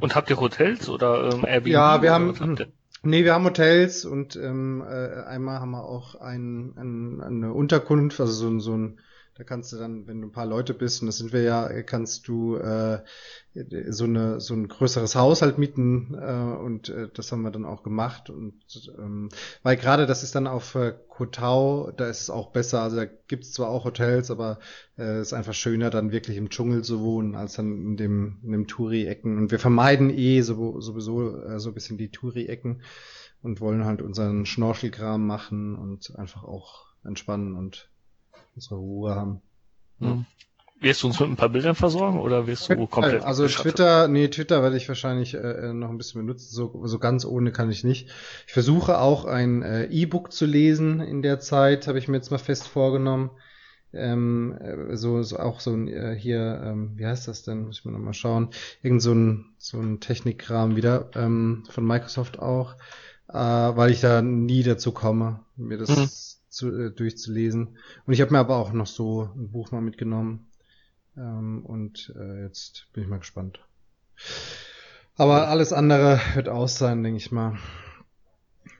[0.00, 1.72] Und habt ihr Hotels oder ähm, Airbnb?
[1.72, 2.56] Ja, wir haben.
[3.02, 8.18] Nee, wir haben Hotels und ähm, äh, einmal haben wir auch ein, ein, eine Unterkunft,
[8.18, 8.98] also so, so ein
[9.36, 11.82] da kannst du dann, wenn du ein paar Leute bist, und das sind wir ja,
[11.82, 13.02] kannst du äh,
[13.88, 17.66] so eine so ein größeres Haus halt mieten äh, und äh, das haben wir dann
[17.66, 18.30] auch gemacht.
[18.30, 18.54] Und
[18.98, 19.28] ähm,
[19.62, 23.04] weil gerade das ist dann auf äh, Kotau, da ist es auch besser, also da
[23.04, 24.58] gibt's zwar auch Hotels, aber
[24.96, 28.38] es äh, ist einfach schöner dann wirklich im Dschungel zu wohnen als dann in dem
[28.42, 29.36] in dem Touri-Ecken.
[29.36, 32.80] Und wir vermeiden eh so, sowieso äh, so ein bisschen die Touri-Ecken
[33.42, 37.90] und wollen halt unseren Schnorchelkram machen und einfach auch entspannen und
[38.56, 39.40] unsere Ruhe haben.
[40.00, 40.26] Hm.
[40.78, 43.24] Wirst du uns mit ein paar Bildern versorgen oder wirst du komplett?
[43.24, 43.46] Also?
[43.46, 46.54] Twitter, nee, Twitter werde ich wahrscheinlich äh, äh, noch ein bisschen benutzen.
[46.54, 48.10] So, so ganz ohne kann ich nicht.
[48.46, 52.30] Ich versuche auch ein äh, E-Book zu lesen in der Zeit, habe ich mir jetzt
[52.30, 53.30] mal fest vorgenommen.
[53.94, 57.64] Ähm, äh, so, so auch so ein äh, hier, ähm, wie heißt das denn?
[57.64, 58.50] Muss ich mal nochmal schauen.
[58.82, 62.74] Irgend so ein so ein Technikkram wieder ähm, von Microsoft auch,
[63.28, 66.08] äh, weil ich da nie dazu komme, mir das mhm
[66.56, 67.76] zu, äh, durchzulesen.
[68.06, 70.48] Und ich habe mir aber auch noch so ein Buch mal mitgenommen.
[71.16, 73.60] Ähm, und äh, jetzt bin ich mal gespannt.
[75.16, 77.58] Aber alles andere wird aus sein, denke ich mal.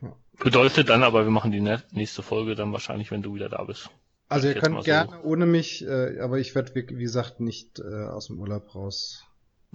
[0.03, 0.17] Ja.
[0.39, 3.91] Bedeutet dann aber, wir machen die nächste Folge dann wahrscheinlich, wenn du wieder da bist.
[4.29, 5.29] Also ihr könnt gerne so.
[5.29, 9.25] ohne mich, äh, aber ich werde wie gesagt nicht äh, aus dem Urlaub raus.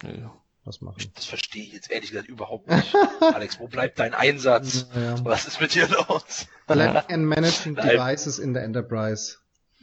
[0.03, 0.25] Nee
[0.63, 1.11] was machen.
[1.15, 2.95] Das verstehe ich jetzt ehrlich gesagt überhaupt nicht.
[3.21, 4.87] Alex, wo bleibt dein Einsatz?
[4.95, 5.23] Ja.
[5.25, 6.47] Was ist mit dir los?
[6.67, 9.37] Planning and Managing Devices in der Enterprise.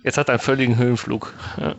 [0.04, 1.34] Jetzt hat er einen völligen Höhenflug.
[1.56, 1.74] Ja.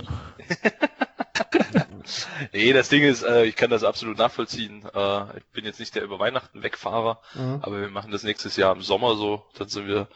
[2.54, 4.84] nee, das Ding ist, äh, ich kann das absolut nachvollziehen.
[4.94, 7.60] Äh, ich bin jetzt nicht der über Weihnachten Wegfahrer, mhm.
[7.62, 9.46] aber wir machen das nächstes Jahr im Sommer so.
[9.58, 10.08] Dann sind wir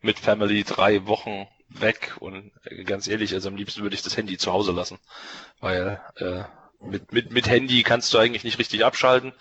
[0.00, 4.16] mit Family drei Wochen weg und äh, ganz ehrlich, also am liebsten würde ich das
[4.16, 4.98] Handy zu Hause lassen,
[5.60, 6.44] weil äh,
[6.84, 9.32] mit, mit, mit Handy kannst du eigentlich nicht richtig abschalten.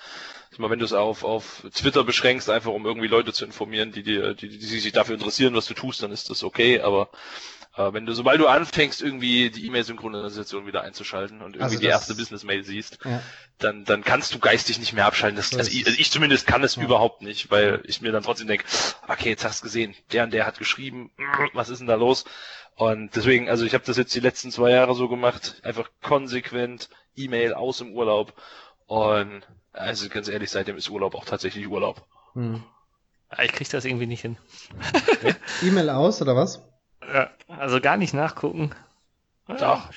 [0.51, 3.91] Ich meine, wenn du es auf, auf Twitter beschränkst, einfach um irgendwie Leute zu informieren,
[3.91, 7.09] die, die, die, die sich dafür interessieren, was du tust, dann ist das okay, aber
[7.77, 11.85] äh, wenn du, sobald du anfängst, irgendwie die E-Mail-Synchronisation wieder einzuschalten und irgendwie also die
[11.85, 13.23] erste Business-Mail siehst, ja.
[13.59, 15.37] dann, dann kannst du geistig nicht mehr abschalten.
[15.37, 16.83] Das, also, ich, also ich zumindest kann es ja.
[16.83, 18.65] überhaupt nicht, weil ich mir dann trotzdem denke,
[19.07, 21.11] okay, jetzt hast du gesehen, der und der hat geschrieben,
[21.53, 22.25] was ist denn da los?
[22.75, 26.89] Und deswegen, also ich habe das jetzt die letzten zwei Jahre so gemacht, einfach konsequent
[27.15, 28.33] E-Mail aus dem Urlaub
[28.87, 32.05] und also ganz ehrlich, seitdem ist Urlaub auch tatsächlich Urlaub.
[32.33, 32.63] Hm.
[33.41, 34.37] Ich krieg das irgendwie nicht hin.
[35.61, 36.61] E-Mail aus oder was?
[37.01, 38.75] Ja, also gar nicht nachgucken.
[39.47, 39.89] Doch.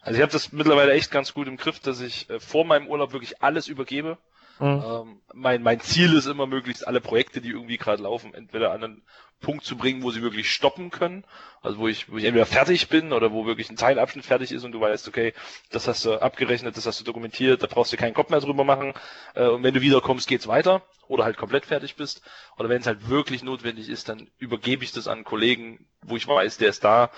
[0.00, 2.86] Also ich habe das mittlerweile echt ganz gut im Griff, dass ich äh, vor meinem
[2.86, 4.18] Urlaub wirklich alles übergebe.
[4.60, 4.82] Mhm.
[4.84, 8.84] Ähm, mein, mein Ziel ist immer möglichst alle Projekte, die irgendwie gerade laufen, entweder an
[8.84, 9.02] einen
[9.40, 11.24] Punkt zu bringen, wo sie wirklich stoppen können.
[11.60, 14.64] Also wo ich, wo ich entweder fertig bin oder wo wirklich ein Teilabschnitt fertig ist
[14.64, 15.34] und du weißt, okay,
[15.70, 18.64] das hast du abgerechnet, das hast du dokumentiert, da brauchst du keinen Kopf mehr drüber
[18.64, 18.94] machen.
[19.34, 22.22] Äh, und wenn du wiederkommst, geht's weiter oder halt komplett fertig bist.
[22.56, 26.16] Oder wenn es halt wirklich notwendig ist, dann übergebe ich das an einen Kollegen, wo
[26.16, 27.10] ich weiß, der ist da,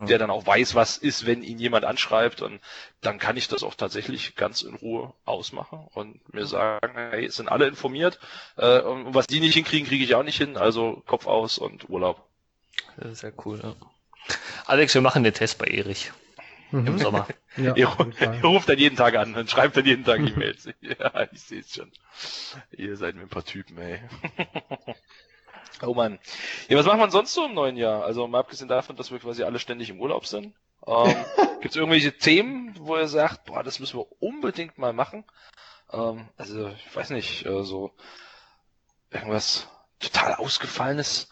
[0.00, 2.60] der dann auch weiß, was ist, wenn ihn jemand anschreibt und
[3.00, 7.48] dann kann ich das auch tatsächlich ganz in Ruhe ausmachen und mir sagen, hey, sind
[7.48, 8.18] alle informiert
[8.56, 11.88] äh, und was die nicht hinkriegen, kriege ich auch nicht hin, also Kopf aus und
[11.88, 12.26] Urlaub.
[13.12, 13.74] Sehr cool, ja.
[14.66, 16.12] Alex, wir machen den Test bei Erich.
[16.70, 16.86] Mhm.
[16.86, 17.26] Im Sommer.
[17.56, 20.68] ja, ihr, ihr, ruft dann jeden Tag an und schreibt dann jeden Tag E-Mails.
[20.80, 21.90] ja, ich sehe es schon.
[22.70, 24.00] Ihr seid mir ein paar Typen, ey.
[25.82, 26.18] Oh Mann.
[26.68, 28.04] Ja, was machen wir sonst so im neuen Jahr?
[28.04, 30.54] Also mal abgesehen davon, dass wir quasi alle ständig im Urlaub sind.
[30.86, 31.14] Ähm,
[31.60, 35.24] Gibt es irgendwelche Themen, wo ihr sagt, boah, das müssen wir unbedingt mal machen?
[35.92, 37.92] Ähm, also, ich weiß nicht, äh, so
[39.10, 41.28] irgendwas total ausgefallenes.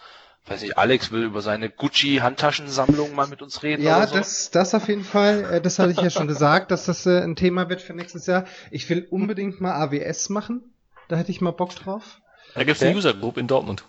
[0.46, 3.82] Weiß nicht, Alex will über seine Gucci-Handtaschensammlung mal mit uns reden.
[3.82, 4.14] Ja, so.
[4.14, 5.44] das, das auf jeden Fall.
[5.54, 8.26] Äh, das hatte ich ja schon gesagt, dass das äh, ein Thema wird für nächstes
[8.26, 8.44] Jahr.
[8.70, 10.74] Ich will unbedingt mal AWS machen.
[11.08, 12.20] Da hätte ich mal Bock drauf.
[12.54, 13.84] Da gibt's eine User Group in Dortmund.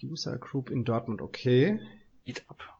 [0.00, 1.78] User Group in Dortmund, okay.
[2.26, 2.73] Meetup.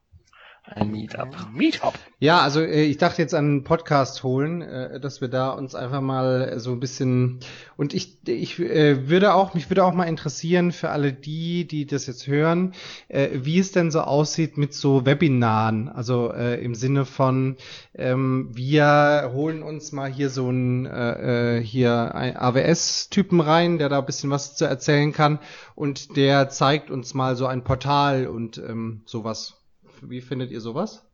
[0.66, 1.36] Ein Meetup.
[1.52, 1.92] Meetup.
[2.20, 5.74] Ja, also äh, ich dachte jetzt an einen Podcast holen, äh, dass wir da uns
[5.74, 7.40] einfach mal so ein bisschen
[7.76, 11.84] und ich ich äh, würde auch mich würde auch mal interessieren für alle die, die
[11.84, 12.72] das jetzt hören,
[13.08, 17.56] wie es denn so aussieht mit so Webinaren, also im Sinne von
[17.94, 24.06] ähm, wir holen uns mal hier so einen hier ein AWS-Typen rein, der da ein
[24.06, 25.40] bisschen was zu erzählen kann
[25.74, 29.63] und der zeigt uns mal so ein Portal und ähm, sowas.
[30.02, 31.04] Wie findet ihr sowas?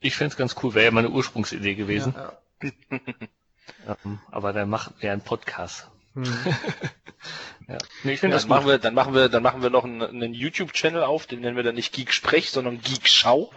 [0.00, 2.14] Ich fände es ganz cool, wäre ja meine Ursprungsidee gewesen.
[2.16, 2.32] Ja,
[3.86, 3.96] ja.
[4.30, 5.90] aber dann machen wir einen Podcast.
[6.14, 6.24] Hm.
[7.68, 7.78] ja.
[8.02, 10.02] nee, ich finde ja, das machen wir, dann machen wir, dann machen wir noch einen,
[10.02, 13.50] einen YouTube-Channel auf, den nennen wir dann nicht Geek Sprech, sondern Geek Schau.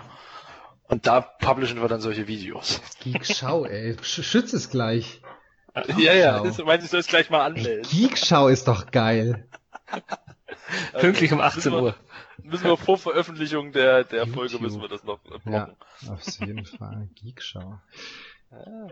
[0.84, 2.82] Und da publishen wir dann solche Videos.
[3.00, 3.96] Geek Schau, ey.
[4.02, 5.22] Schütz es gleich.
[5.98, 7.90] ja, ja, das meinst du, soll es gleich mal anmelden.
[7.90, 9.48] Geek Schau ist doch geil.
[11.00, 11.96] Pünktlich um 18 Uhr
[12.54, 15.52] müssen wir vor Veröffentlichung der, der Folge müssen wir das noch blocken.
[15.52, 15.70] Ja,
[16.10, 17.10] auf jeden Fall.
[17.16, 17.80] Geekshow.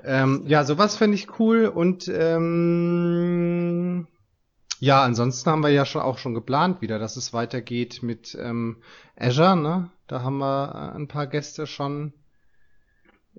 [0.04, 4.08] Ähm, ja, sowas fände ich cool und ähm,
[4.80, 8.78] ja, ansonsten haben wir ja schon auch schon geplant wieder, dass es weitergeht mit ähm,
[9.16, 9.92] Azure, ne?
[10.08, 12.14] Da haben wir ein paar Gäste schon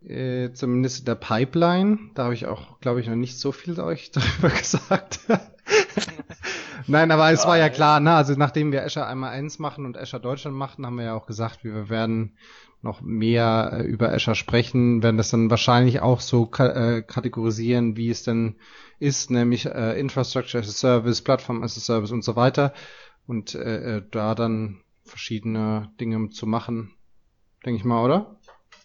[0.07, 1.99] äh, zumindest in der Pipeline.
[2.15, 5.21] Da habe ich auch, glaube ich, noch nicht so viel euch darüber gesagt.
[6.87, 8.15] Nein, aber es war ja klar, ne?
[8.15, 11.27] Also nachdem wir Azure einmal eins machen und Azure Deutschland machen, haben wir ja auch
[11.27, 12.37] gesagt, wir werden
[12.83, 17.97] noch mehr äh, über Azure sprechen, werden das dann wahrscheinlich auch so ka äh, kategorisieren,
[17.97, 18.57] wie es denn
[18.99, 22.75] ist, nämlich äh, Infrastructure as a Service, Plattform as a Service und so weiter.
[23.27, 26.95] Und äh, äh da dann verschiedene Dinge zu machen,
[27.65, 28.37] denke ich mal, oder?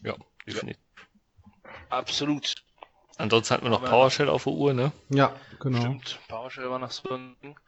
[0.04, 0.16] Ja,
[0.46, 0.78] definitiv.
[1.90, 2.67] Absolut.
[3.18, 4.92] Ansonsten hatten wir noch PowerShell auf der Uhr, ne?
[5.10, 5.80] Ja, genau.
[5.80, 7.60] Stimmt, PowerShell war noch so ein Ding.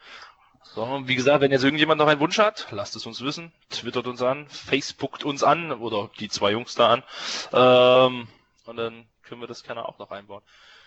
[0.63, 3.51] So, wie gesagt, wenn jetzt irgendjemand noch einen Wunsch hat, lasst es uns wissen.
[3.69, 7.03] Twittert uns an, Facebookt uns an oder die zwei Jungs da an.
[7.51, 8.27] Ähm,
[8.65, 10.43] und dann können wir das gerne auch noch einbauen.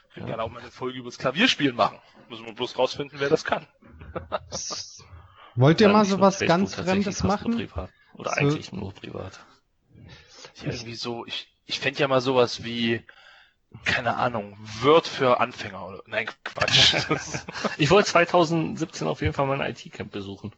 [0.08, 0.36] Wir können ja.
[0.36, 1.98] gerne auch mal eine Folge über das Klavierspielen machen.
[2.28, 3.66] Müssen wir bloß rausfinden, wer das kann.
[5.56, 7.56] Wollt ihr mal sowas ganz Fremdes machen?
[7.56, 7.90] Privat.
[8.14, 8.36] Oder so.
[8.36, 9.40] eigentlich nur privat.
[10.56, 13.04] Ja, irgendwie so, ich, ich fände ja mal sowas wie
[13.84, 16.94] keine Ahnung, Word für Anfänger oder nein, Quatsch.
[17.78, 20.52] ich wollte 2017 auf jeden Fall mein IT-Camp besuchen.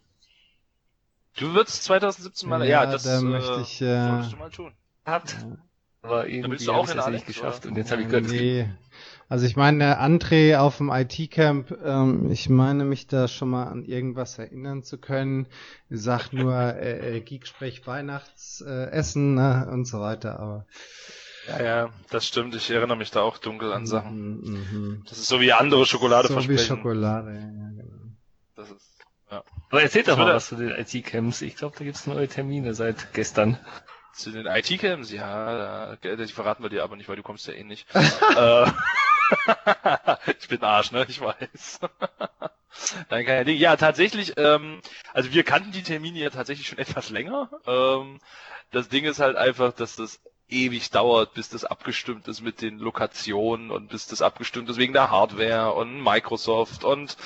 [1.37, 4.72] Du würdest 2017 mal, ja, ja das da äh, möchte ich, äh, du mal tun.
[5.05, 5.37] Hat.
[6.03, 7.72] Aber irgendwie du auch in Alex, nicht geschafft oder?
[7.72, 8.68] und jetzt habe ich gehört, nee.
[9.29, 13.85] Also ich meine, André auf dem IT-Camp, ähm, ich meine mich da schon mal an
[13.85, 15.46] irgendwas erinnern zu können.
[15.88, 20.66] Sagt nur äh, äh, Geeksprech Weihnachtsessen äh, ne, und so weiter, aber
[21.48, 22.54] ja, ja, das stimmt.
[22.54, 24.40] Ich erinnere mich da auch dunkel an Sachen.
[24.40, 25.02] Mhm, mh.
[25.09, 26.59] Das ist so wie andere Schokolade so versprechen.
[26.59, 28.04] So wie Schokolade, ja, genau.
[28.57, 28.98] Das ist,
[29.30, 29.42] ja.
[29.70, 31.42] Aber erzähl doch mal was zu den IT-Camps.
[31.42, 33.59] Ich glaube, da gibt's neue Termine seit gestern.
[34.12, 35.11] Zu den IT-Camps?
[35.11, 37.87] Ja, die verraten wir dir aber nicht, weil du kommst ja eh nicht.
[38.37, 38.70] Äh,
[40.38, 41.07] ich bin Arsch, ne?
[41.09, 41.80] Ich weiß.
[43.11, 43.59] Nein, kein Ding.
[43.59, 44.80] Ja, tatsächlich, ähm,
[45.12, 47.50] also wir kannten die Termine ja tatsächlich schon etwas länger.
[47.66, 48.20] Ähm,
[48.70, 50.20] das Ding ist halt einfach, dass das
[50.54, 54.92] ewig dauert, bis das abgestimmt ist mit den Lokationen und bis das abgestimmt ist wegen
[54.92, 57.16] der Hardware und Microsoft und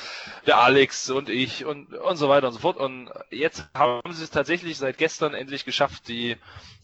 [0.47, 2.77] der Alex und ich und, und so weiter und so fort.
[2.79, 6.37] Und jetzt haben sie es tatsächlich seit gestern endlich geschafft, die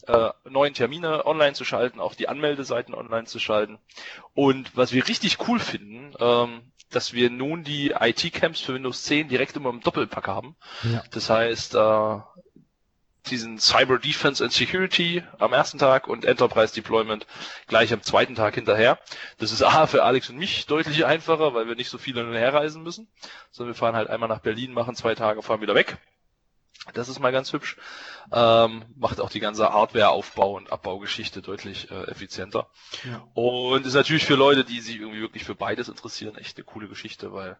[0.07, 3.79] äh, neuen Termine online zu schalten, auch die Anmeldeseiten online zu schalten.
[4.33, 9.27] Und was wir richtig cool finden, ähm, dass wir nun die IT-Camps für Windows 10
[9.27, 10.55] direkt immer im Doppelpack haben.
[10.83, 11.03] Ja.
[11.11, 12.19] Das heißt, äh,
[13.29, 17.25] diesen Cyber Defense and Security am ersten Tag und Enterprise Deployment
[17.67, 18.99] gleich am zweiten Tag hinterher.
[19.37, 22.27] Das ist A für Alex und mich deutlich einfacher, weil wir nicht so viel hin
[22.27, 23.07] und her reisen müssen,
[23.51, 25.97] sondern wir fahren halt einmal nach Berlin, machen zwei Tage, fahren wieder weg.
[26.93, 27.77] Das ist mal ganz hübsch.
[28.31, 32.69] Ähm, macht auch die ganze Hardware-Aufbau- und Abbaugeschichte deutlich äh, effizienter.
[33.03, 33.27] Ja.
[33.33, 36.87] Und ist natürlich für Leute, die sich irgendwie wirklich für beides interessieren, echt eine coole
[36.87, 37.57] Geschichte, weil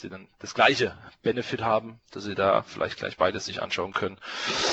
[0.00, 4.18] sie dann das gleiche Benefit haben, dass sie da vielleicht gleich beides sich anschauen können.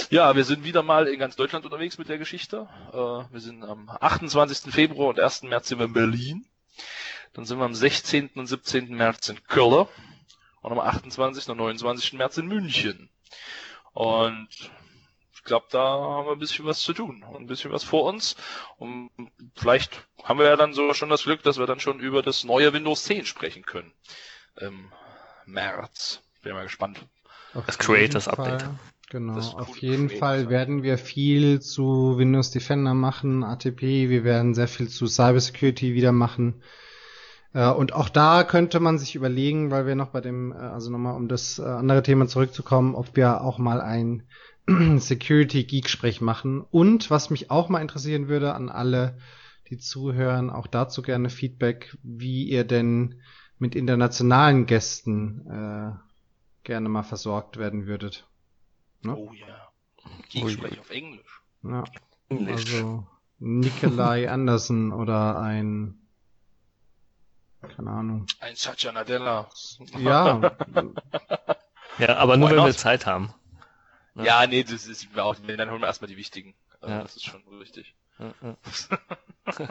[0.10, 2.68] Ja, wir sind wieder mal in ganz Deutschland unterwegs mit der Geschichte.
[2.92, 2.96] Äh,
[3.34, 4.74] wir sind am 28.
[4.74, 5.44] Februar und 1.
[5.44, 6.46] März sind wir in Berlin.
[7.34, 8.32] Dann sind wir am 16.
[8.36, 8.90] und 17.
[8.90, 9.88] März in Köln
[10.62, 11.50] und am 28.
[11.50, 12.14] und 29.
[12.14, 13.10] März in München.
[13.94, 14.50] Und
[15.34, 18.06] ich glaube, da haben wir ein bisschen was zu tun und ein bisschen was vor
[18.06, 18.36] uns.
[18.78, 19.10] Und
[19.56, 22.44] vielleicht haben wir ja dann so schon das Glück, dass wir dann schon über das
[22.44, 23.92] neue Windows 10 sprechen können.
[24.60, 24.92] Ähm,
[25.46, 26.22] März.
[26.42, 27.06] Bin mal gespannt.
[27.54, 28.66] Auf das Creators Update.
[29.10, 34.68] Genau, auf jeden Fall werden wir viel zu Windows Defender machen, ATP, wir werden sehr
[34.68, 36.64] viel zu Cybersecurity wieder machen.
[37.54, 40.90] Äh, und auch da könnte man sich überlegen, weil wir noch bei dem, äh, also
[40.90, 44.24] nochmal um das äh, andere Thema zurückzukommen, ob wir auch mal ein
[44.98, 46.62] Security Geek Sprech machen.
[46.62, 49.18] Und was mich auch mal interessieren würde an alle,
[49.70, 53.22] die zuhören, auch dazu gerne Feedback, wie ihr denn
[53.64, 55.94] mit internationalen Gästen äh,
[56.64, 58.28] gerne mal versorgt werden würdet.
[59.04, 59.16] Ne?
[59.16, 59.72] Oh ja.
[60.34, 61.42] Ich oh, spreche auf Englisch.
[61.64, 61.86] Ja.
[62.28, 62.74] Englisch.
[62.74, 63.08] Also
[63.40, 65.98] Nikolai Anderson oder ein
[67.62, 68.26] keine Ahnung.
[68.42, 69.50] Ein Satya Nadella.
[69.98, 70.42] Ja.
[72.00, 72.68] ja, aber nur Why wenn not?
[72.68, 73.34] wir Zeit haben.
[74.14, 74.26] Ne?
[74.26, 76.54] Ja, nee, das ist auch, dann holen wir erstmal die wichtigen.
[76.82, 77.02] Also, ja.
[77.02, 77.96] Das ist schon richtig.
[78.20, 78.58] Ja, ja.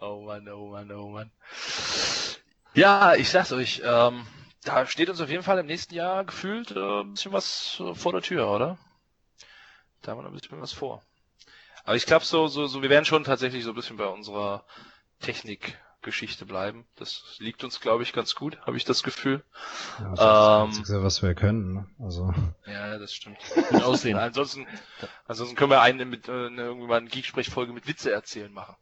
[0.00, 1.30] oh Mann, oh Mann, oh Mann.
[2.74, 4.26] Ja, ich sag's euch, ähm,
[4.64, 7.94] da steht uns auf jeden Fall im nächsten Jahr gefühlt äh, ein bisschen was äh,
[7.94, 8.78] vor der Tür, oder?
[10.02, 11.02] Da haben wir noch ein bisschen was vor.
[11.84, 14.64] Aber ich glaube so, so, so, wir werden schon tatsächlich so ein bisschen bei unserer
[15.20, 16.86] Technik Geschichte bleiben.
[16.96, 19.42] Das liegt uns, glaube ich, ganz gut, habe ich das Gefühl.
[19.98, 20.20] Ja, das
[20.64, 21.74] ähm, ist das Einzige, was wir können.
[21.74, 21.86] Ne?
[21.98, 22.32] Also.
[22.64, 23.36] Ja, das stimmt.
[23.70, 24.16] Mit Aussehen.
[24.16, 24.66] ansonsten,
[25.26, 28.74] ansonsten können wir einen mit äh, ne, irgendwie mal eine Geeksprechfolge mit Witze erzählen machen.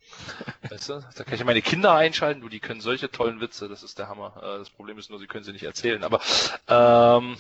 [0.71, 1.05] Weißt du?
[1.17, 4.09] Da kann ich meine Kinder einschalten, du, die können solche tollen Witze, das ist der
[4.09, 4.35] Hammer.
[4.37, 6.05] Äh, das Problem ist nur, sie können sie nicht erzählen.
[6.05, 6.21] Aber
[6.69, 7.37] ähm,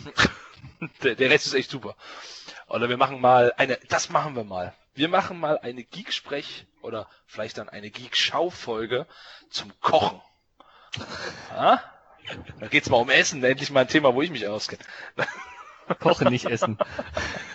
[1.04, 1.94] der, der Rest ist echt super.
[2.68, 4.74] Oder wir machen mal eine, das machen wir mal.
[4.94, 9.06] Wir machen mal eine Geeksprech oder vielleicht dann eine Geek-Schau-Folge
[9.50, 10.20] zum Kochen.
[11.50, 11.82] Ja?
[12.60, 14.82] Da geht's mal um Essen, endlich mal ein Thema, wo ich mich auskenne.
[16.00, 16.78] Kochen, nicht essen.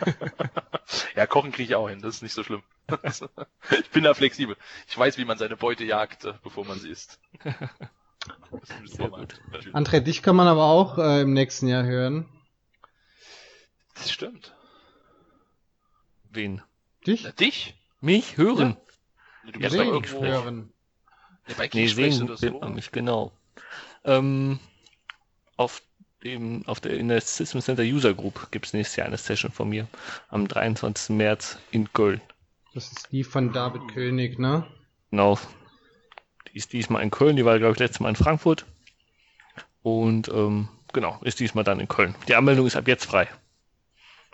[1.16, 2.62] ja, kochen kriege ich auch hin, das ist nicht so schlimm.
[3.72, 4.56] ich bin da flexibel.
[4.88, 7.20] Ich weiß, wie man seine Beute jagt, äh, bevor man sie isst.
[8.86, 9.40] Sehr gut.
[9.74, 12.30] André, dich kann man aber auch äh, im nächsten Jahr hören.
[13.96, 14.54] Das stimmt.
[16.30, 16.62] Wen?
[17.10, 17.24] Dich?
[17.24, 17.74] Na, dich?
[18.02, 18.78] Mich hören.
[19.44, 19.52] Ja.
[19.52, 20.72] Du bist ja, irgendwo hören.
[21.48, 22.60] Ja, bei nee, sehen das so.
[22.70, 23.32] mich, genau.
[24.04, 24.60] Ähm,
[25.58, 25.82] auf
[26.24, 29.52] dem, auf der, in der System Center User Group gibt es nächstes Jahr eine Session
[29.52, 29.88] von mir
[30.28, 31.16] am 23.
[31.16, 32.22] März in Köln.
[32.76, 34.68] Das ist die von David König, ne?
[35.10, 35.40] Genau.
[36.52, 38.68] Die ist diesmal in Köln, die war, glaube ich, letztes Mal in Frankfurt.
[39.82, 42.14] Und ähm, genau, ist diesmal dann in Köln.
[42.28, 43.28] Die Anmeldung ist ab jetzt frei.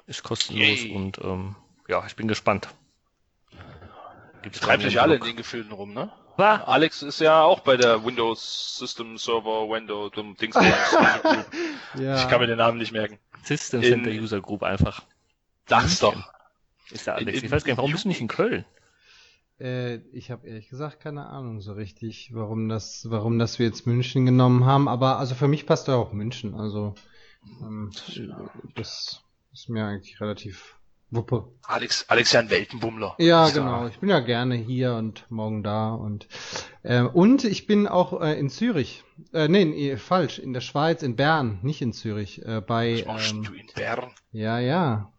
[0.08, 0.92] Ist kostenlos Yay.
[0.94, 1.56] und ähm,
[1.88, 2.68] ja, ich bin gespannt.
[4.42, 6.12] Gibt's treibt sich alle in den Gefilden rum, ne?
[6.38, 6.62] Was?
[6.68, 10.56] Alex ist ja auch bei der Windows System Server Windows Dings.
[11.96, 12.16] ja.
[12.18, 13.18] Ich kann mir den Namen nicht merken.
[13.44, 14.22] System Center in...
[14.22, 15.02] User Group einfach.
[15.68, 16.32] Sag's doch.
[16.92, 17.32] Ist der Alex.
[17.32, 18.66] In, in, ich weiß gar nicht, warum bist du nicht in Köln?
[19.60, 23.88] Äh, ich habe ehrlich gesagt keine Ahnung so richtig, warum das, warum das wir jetzt
[23.88, 24.88] München genommen haben.
[24.90, 26.54] Aber also für mich passt ja auch München.
[26.56, 26.96] Also
[27.62, 27.92] ähm,
[28.76, 29.24] das
[29.54, 30.76] ist mir eigentlich relativ
[31.16, 31.48] wuppe.
[31.64, 33.16] Alex, Alex ja ein Weltenbummler.
[33.18, 33.88] Ja, genau.
[33.88, 36.28] Ich bin ja gerne hier und morgen da und
[36.84, 39.04] äh, und ich bin auch äh, in Zürich.
[39.34, 42.46] Äh, nee, falsch, in der Schweiz, in Bern, nicht in Zürich.
[42.46, 44.12] Äh, bei Was machst ähm, du in Bern?
[44.32, 45.12] ja, ja.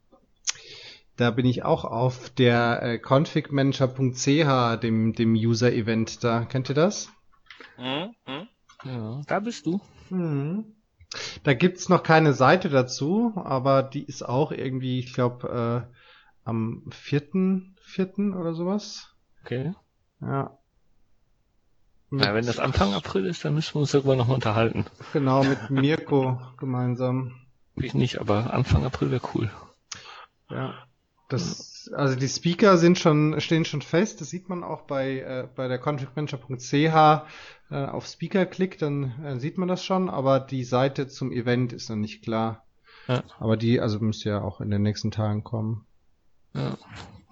[1.16, 6.44] Da bin ich auch auf der äh, configmanager.ch, dem, dem User-Event da.
[6.44, 7.08] Kennt ihr das?
[7.76, 8.14] Hm?
[8.26, 8.48] Hm?
[8.84, 9.80] Ja, da bist du.
[10.10, 10.75] Mhm.
[11.44, 15.96] Da gibt's noch keine Seite dazu, aber die ist auch irgendwie, ich glaube, äh,
[16.44, 19.14] am vierten, vierten oder sowas.
[19.44, 19.74] Okay.
[20.20, 20.58] Ja.
[22.12, 24.86] Ja, wenn das Anfang April ist, dann müssen wir uns darüber noch mal unterhalten.
[25.12, 27.34] Genau, mit Mirko gemeinsam.
[27.74, 29.50] Ich nicht, aber Anfang April wäre cool.
[30.48, 30.74] Ja.
[31.28, 34.20] Das, also die Speaker sind schon, stehen schon fest.
[34.20, 36.74] Das sieht man auch bei, äh, bei der configmanager.ch
[37.70, 41.72] äh, auf Speaker klickt, dann äh, sieht man das schon, aber die Seite zum Event
[41.72, 42.64] ist noch nicht klar.
[43.08, 43.22] Ja.
[43.38, 45.86] Aber die, also müsste ja auch in den nächsten Tagen kommen.
[46.54, 46.76] Ja.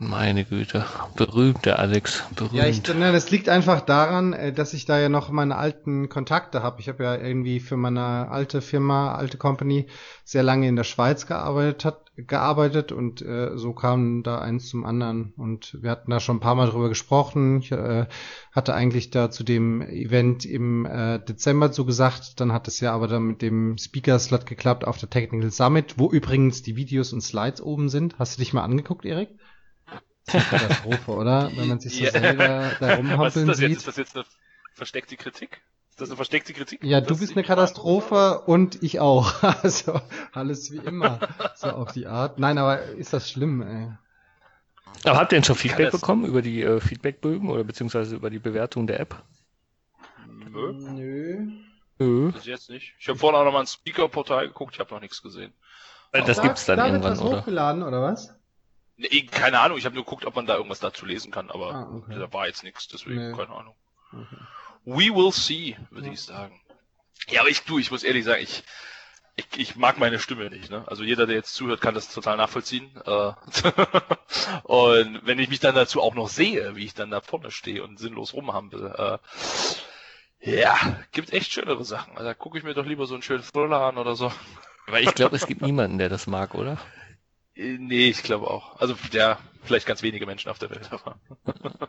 [0.08, 0.84] Meine Güte.
[1.16, 2.24] Berühmt, der Alex.
[2.36, 2.52] Berühmt.
[2.52, 6.10] Ja, ich, ne, das liegt einfach daran, äh, dass ich da ja noch meine alten
[6.10, 6.80] Kontakte habe.
[6.80, 9.86] Ich habe ja irgendwie für meine alte Firma, alte Company,
[10.24, 14.84] sehr lange in der Schweiz gearbeitet, hat, gearbeitet und äh, so kam da eins zum
[14.84, 15.32] anderen.
[15.38, 17.60] Und wir hatten da schon ein paar Mal drüber gesprochen.
[17.60, 18.06] Ich äh,
[18.52, 22.40] hatte eigentlich da zu dem Event im äh, Dezember zugesagt.
[22.40, 26.10] Dann hat es ja aber dann mit dem Speaker-Slot geklappt auf der Technical Summit, wo
[26.10, 28.18] übrigens die Videos und Slides oben sind.
[28.18, 29.30] Hast du dich mal angeguckt, Erik?
[30.26, 31.50] Das ist eine Katastrophe, oder?
[31.54, 32.10] Wenn man sich so Ja.
[32.10, 33.68] selber da Was ist rumhampeln das jetzt?
[33.70, 33.76] sieht.
[33.78, 34.24] Ist das jetzt eine
[34.74, 35.62] versteckte Kritik?
[35.90, 36.82] Ist das eine versteckte Kritik?
[36.82, 39.32] Ja, du Das bist ist eine Katastrophe und ich auch.
[39.62, 40.00] Also
[40.32, 41.20] alles wie immer.
[41.56, 42.38] So auf die Art.
[42.38, 43.92] Nein, aber ist das schlimm, ey.
[45.04, 48.30] Aber habt ihr denn schon Feedback das- bekommen über die äh, Feedbackbögen oder beziehungsweise über
[48.30, 49.22] die Bewertung der App?
[50.26, 51.46] Nö, Nö.
[51.98, 52.32] Nö.
[52.32, 52.94] bis jetzt nicht.
[52.98, 55.52] Ich habe vorhin auch noch mal ein Speaker-Portal geguckt, ich habe noch nichts gesehen.
[56.12, 57.38] Äh, Das Da- gibt's dann da irgendwann, wird was oder?
[57.40, 58.34] hochgeladen, oder was?
[58.96, 61.74] Nee, keine Ahnung, ich habe nur geguckt, ob man da irgendwas dazu lesen kann, aber
[61.74, 62.18] Ah, okay.
[62.18, 63.36] da war jetzt nichts, deswegen Nee.
[63.36, 63.74] keine Ahnung.
[64.12, 64.36] Okay.
[64.84, 66.12] We will see, würde Ja.
[66.12, 66.60] ich sagen.
[67.28, 68.62] Ja, aber ich du, ich muss ehrlich sagen, ich,
[69.36, 70.70] ich, ich mag meine Stimme nicht.
[70.70, 70.84] Ne?
[70.86, 72.90] Also jeder, der jetzt zuhört, kann das total nachvollziehen.
[73.04, 73.32] Äh,
[74.64, 77.82] und wenn ich mich dann dazu auch noch sehe, wie ich dann da vorne stehe
[77.82, 79.18] und sinnlos rumhampel, äh,
[80.60, 80.76] ja,
[81.12, 82.12] gibt echt schönere Sachen.
[82.12, 84.30] Also da gucke ich mir doch lieber so einen schönen Thriller an oder so.
[84.86, 86.76] Weil ich glaube, es gibt niemanden, der das mag, oder?
[87.56, 88.80] Äh, Nee, ich glaube auch.
[88.80, 91.18] Also ja, vielleicht ganz wenige Menschen auf der Welt, aber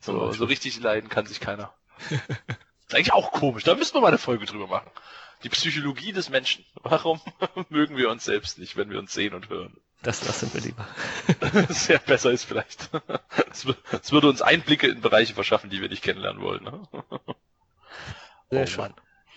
[0.00, 1.72] so, so richtig leiden kann sich keiner.
[2.10, 3.64] ist eigentlich auch komisch.
[3.64, 4.90] Da müssen wir mal eine Folge drüber machen.
[5.44, 6.64] Die Psychologie des Menschen.
[6.82, 7.20] Warum
[7.68, 9.76] mögen wir uns selbst nicht, wenn wir uns sehen und hören?
[10.02, 10.86] Das lassen wir lieber.
[11.68, 12.90] Sehr besser ist vielleicht.
[13.52, 16.64] Es wür- es würde uns Einblicke in Bereiche verschaffen, die wir nicht kennenlernen wollen.
[16.64, 16.88] Ne?
[18.50, 18.80] Sehr Oh schön.
[18.80, 18.94] Mann.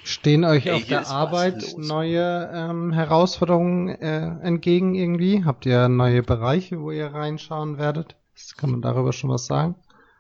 [0.08, 5.44] Stehen euch auf der Arbeit neue ähm, Herausforderungen äh, entgegen irgendwie?
[5.46, 8.16] Habt ihr neue Bereiche, wo ihr reinschauen werdet?
[8.56, 9.74] Kann man darüber schon was sagen?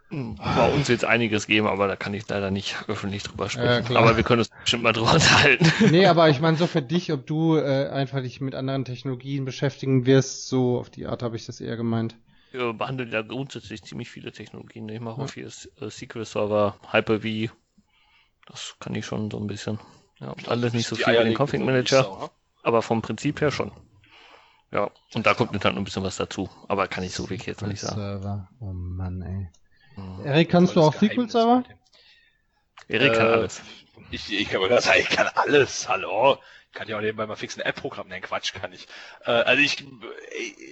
[0.09, 3.47] Hm, Bei uns wird es einiges geben, aber da kann ich leider nicht öffentlich drüber
[3.47, 3.85] sprechen.
[3.85, 4.01] klar.
[4.03, 5.71] aber wir können uns bestimmt mal drüber unterhalten.
[5.91, 9.45] Nee, aber ich meine so für dich, ob du äh, einfach dich mit anderen Technologien
[9.45, 12.15] beschäftigen wirst, so auf die Art habe ich das eher gemeint.
[12.51, 14.89] Wir behandeln ja grundsätzlich ziemlich viele Technologien.
[14.89, 15.25] Ich mache Ja.
[15.25, 17.51] auch viel äh, SQL-Server, Hyper-V.
[18.45, 19.79] Das kann ich schon so ein bisschen.
[20.19, 22.29] Ja, alles nicht so viel wie den Config Manager, ne?
[22.63, 23.71] aber vom Prinzip her schon.
[24.71, 26.49] Ja, und da kommt dann halt noch ein bisschen was dazu.
[26.67, 27.95] Aber kann ich so wirklich jetzt noch nicht sagen.
[27.95, 28.49] Server.
[28.59, 29.49] Oh Mann, ey.
[29.95, 30.25] Hm.
[30.25, 31.63] Erik, kannst du auch mit dem.
[32.87, 33.61] Erik kann Äh, alles.
[34.11, 35.87] Ich, ich kann mal sagen, ich kann alles.
[35.87, 36.37] Hallo.
[36.75, 38.09] Ich kann ja auch nebenbei mal fix ein App-Programm.
[38.09, 38.85] Nein, Quatsch, kann ich.
[39.25, 39.85] Äh, also ich,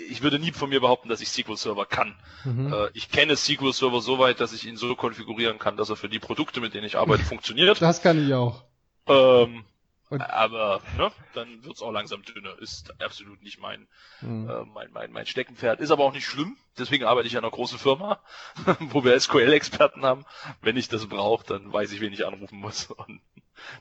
[0.10, 2.14] ich würde nie von mir behaupten, dass ich SQL-Server kann.
[2.44, 2.74] Mhm.
[2.74, 6.10] Äh, ich kenne SQL-Server so weit, dass ich ihn so konfigurieren kann, dass er für
[6.10, 7.82] die Produkte, mit denen ich arbeite, funktioniert.
[7.82, 8.66] Das kann ich auch.
[9.08, 9.64] Ähm,
[10.10, 12.58] Und- aber ne, dann wird's auch langsam dünner.
[12.60, 13.88] Ist absolut nicht mein,
[14.22, 14.50] Mhm.
[14.50, 15.80] äh, mein, mein, mein Steckenpferd.
[15.80, 16.56] Ist aber auch nicht schlimm.
[16.78, 18.20] Deswegen arbeite ich an einer großen Firma,
[18.80, 20.26] wo wir SQL-Experten haben.
[20.62, 22.86] Wenn ich das brauche, dann weiß ich, wen ich anrufen muss.
[22.92, 23.22] Und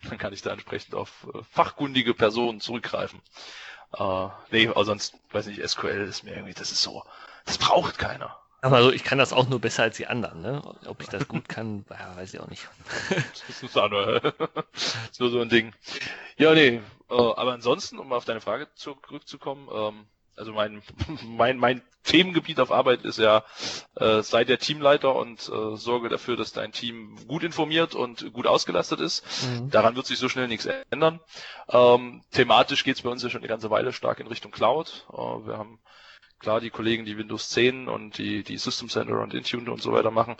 [0.05, 3.21] dann kann ich da entsprechend auf äh, fachkundige Personen zurückgreifen.
[3.95, 7.05] Äh, nee, aber sonst, weiß nicht, SQL ist mir irgendwie, das ist so,
[7.45, 8.39] das braucht keiner.
[8.63, 10.63] Aber also ich kann das auch nur besser als die anderen, ne?
[10.87, 11.85] Ob ich das gut kann,
[12.17, 12.69] weiß ich auch nicht.
[13.11, 14.35] Das ist auch nur,
[15.11, 15.75] so ein Ding.
[16.37, 20.07] Ja, nee, äh, aber ansonsten, um auf deine Frage zurückzukommen, ähm,
[20.37, 20.81] also mein,
[21.25, 23.45] mein, mein Themengebiet auf Arbeit ist ja,
[23.97, 28.47] äh, sei der Teamleiter und äh, sorge dafür, dass dein Team gut informiert und gut
[28.47, 29.25] ausgelastet ist.
[29.45, 29.71] Mhm.
[29.71, 31.19] Daran wird sich so schnell nichts ändern.
[31.69, 35.07] Ähm, thematisch geht es bei uns ja schon eine ganze Weile stark in Richtung Cloud.
[35.13, 35.81] Äh, wir haben
[36.43, 39.93] klar, die Kollegen, die Windows 10 und die, die System Center und Intune und so
[39.93, 40.37] weiter machen,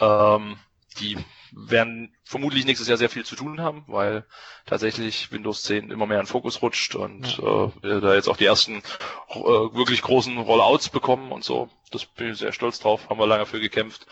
[0.00, 0.58] ähm,
[1.00, 1.16] die
[1.52, 4.26] werden vermutlich nächstes Jahr sehr viel zu tun haben, weil
[4.66, 7.64] tatsächlich Windows 10 immer mehr in Fokus rutscht und ja.
[7.64, 8.82] äh, wir da jetzt auch die ersten
[9.30, 11.68] äh, wirklich großen Rollouts bekommen und so.
[11.90, 14.06] Das bin ich sehr stolz drauf, haben wir lange für gekämpft.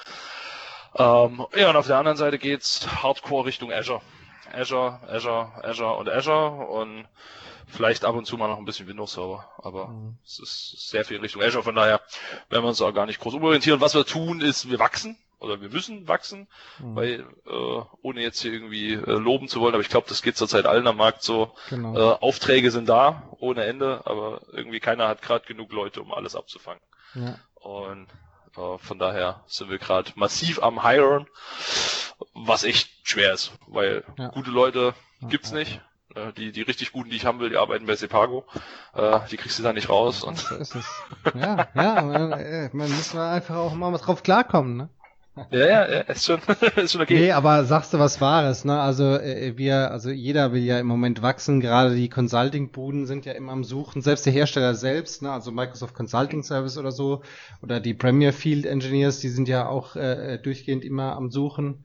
[0.95, 4.01] Ähm, ja, und auf der anderen Seite geht's Hardcore Richtung Azure.
[4.53, 7.07] Azure, Azure, Azure und Azure und
[7.67, 10.19] vielleicht ab und zu mal noch ein bisschen Windows Server, aber mhm.
[10.25, 12.01] es ist sehr viel Richtung Azure, von daher
[12.49, 13.81] werden wir uns da gar nicht groß umorientieren.
[13.81, 16.49] Was wir tun, ist, wir wachsen oder wir müssen wachsen,
[16.79, 16.97] mhm.
[16.97, 20.37] weil äh, ohne jetzt hier irgendwie äh, loben zu wollen, aber ich glaube, das geht
[20.37, 21.53] zurzeit allen am Markt so.
[21.69, 21.97] Genau.
[21.97, 26.37] Äh, Aufträge sind da ohne Ende, aber irgendwie keiner hat gerade genug Leute, um alles
[26.37, 26.83] abzufangen.
[27.15, 27.39] Ja.
[27.55, 28.07] Und
[28.57, 31.27] äh, von daher sind wir gerade massiv am Hiren,
[32.33, 34.29] was echt schwer ist, weil ja.
[34.29, 35.81] gute Leute gibt's ja, nicht.
[36.17, 38.45] Äh, die, die richtig guten, die ich haben will, die arbeiten bei Sepago.
[38.95, 40.23] Äh, die kriegst du da nicht raus.
[40.25, 40.87] Und so ist es.
[41.35, 44.89] Ja, ja, man, äh, man muss einfach auch mal drauf klarkommen, ne?
[45.51, 46.41] Ja, ja, ja, ist schon,
[46.77, 47.19] ist schon okay.
[47.19, 48.81] Nee, aber sagst du was Wahres, ne?
[48.81, 53.33] Also äh, wir, also jeder will ja im Moment wachsen, gerade die Consulting-Buden sind ja
[53.33, 55.31] immer am Suchen, selbst der Hersteller selbst, ne?
[55.31, 57.23] Also Microsoft Consulting Service oder so,
[57.61, 61.85] oder die Premier Field Engineers, die sind ja auch äh, durchgehend immer am Suchen.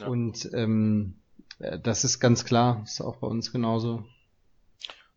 [0.00, 0.08] Ja.
[0.08, 1.27] Und ähm, äh,
[1.58, 4.04] das ist ganz klar, ist auch bei uns genauso.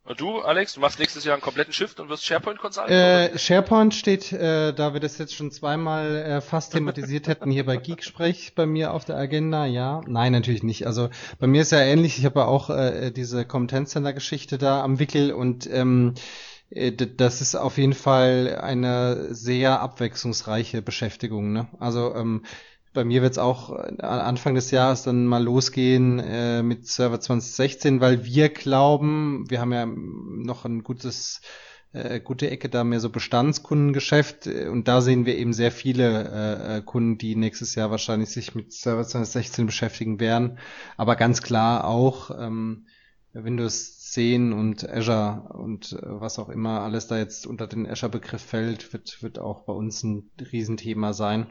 [0.04, 2.92] Und du, Alex, du machst nächstes Jahr einen kompletten Shift und wirst SharePoint Consultant?
[2.92, 7.66] Äh, SharePoint steht, äh, da wir das jetzt schon zweimal äh, fast thematisiert hätten, hier
[7.66, 10.02] bei Geeksprech bei mir auf der Agenda, ja.
[10.08, 10.88] Nein, natürlich nicht.
[10.88, 14.98] Also bei mir ist ja ähnlich, ich habe ja auch äh, diese Kompetenzcenter-Geschichte da am
[14.98, 16.16] Wickel und ähm,
[16.72, 21.54] äh, das ist auf jeden Fall eine sehr abwechslungsreiche Beschäftigung.
[21.54, 21.68] Ne?
[21.80, 22.44] Also ähm,
[22.94, 27.20] bei mir wird es auch äh, Anfang des Jahres dann mal losgehen äh, mit Server
[27.20, 31.42] 2016, weil wir glauben, wir haben ja noch ein gutes
[31.94, 36.30] äh, gute Ecke da mehr so Bestandskundengeschäft äh, und da sehen wir eben sehr viele
[36.30, 40.58] äh, äh Kunden, die nächstes Jahr wahrscheinlich sich mit Server 2016 beschäftigen werden,
[40.98, 42.88] aber ganz klar auch ähm,
[43.34, 48.92] Windows 10 und Azure und was auch immer alles da jetzt unter den Azure-Begriff fällt,
[48.92, 51.48] wird, wird auch bei uns ein Riesenthema sein.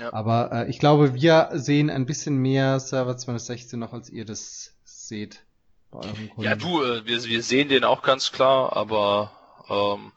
[0.00, 0.12] Ja.
[0.12, 4.74] Aber äh, ich glaube, wir sehen ein bisschen mehr Server 2016 noch, als ihr das
[4.84, 5.42] seht.
[5.90, 6.42] Bei euren Kunden.
[6.42, 9.32] Ja, du, äh, wir, wir sehen den auch ganz klar, aber
[9.68, 10.12] ähm,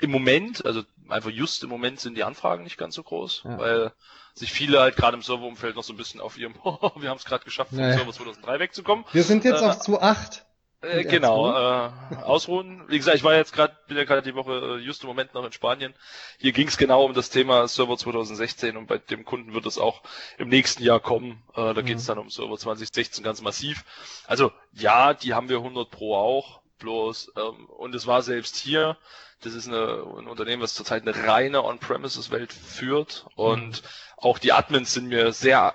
[0.00, 3.58] im Moment, also einfach just im Moment sind die Anfragen nicht ganz so groß, ja.
[3.58, 3.92] weil
[4.34, 7.24] sich viele halt gerade im Serverumfeld noch so ein bisschen auf ihrem, wir haben es
[7.24, 9.04] gerade geschafft, vom Server 2003 wegzukommen.
[9.12, 10.42] Wir sind jetzt äh, auf 2.8.
[10.80, 11.90] Äh, genau, äh,
[12.22, 12.84] ausruhen.
[12.86, 15.34] Wie gesagt, ich war jetzt gerade, bin ja gerade die Woche äh, just im Moment
[15.34, 15.92] noch in Spanien.
[16.38, 19.76] Hier ging es genau um das Thema Server 2016 und bei dem Kunden wird es
[19.76, 20.02] auch
[20.38, 21.42] im nächsten Jahr kommen.
[21.54, 21.84] Äh, da mhm.
[21.84, 23.84] geht es dann um Server 2016 ganz massiv.
[24.28, 28.96] Also ja, die haben wir 100 Pro auch, bloß ähm, und es war selbst hier.
[29.42, 33.88] Das ist eine, ein Unternehmen, was zurzeit eine reine On-Premises-Welt führt und mhm.
[34.16, 35.74] auch die Admins sind mir sehr,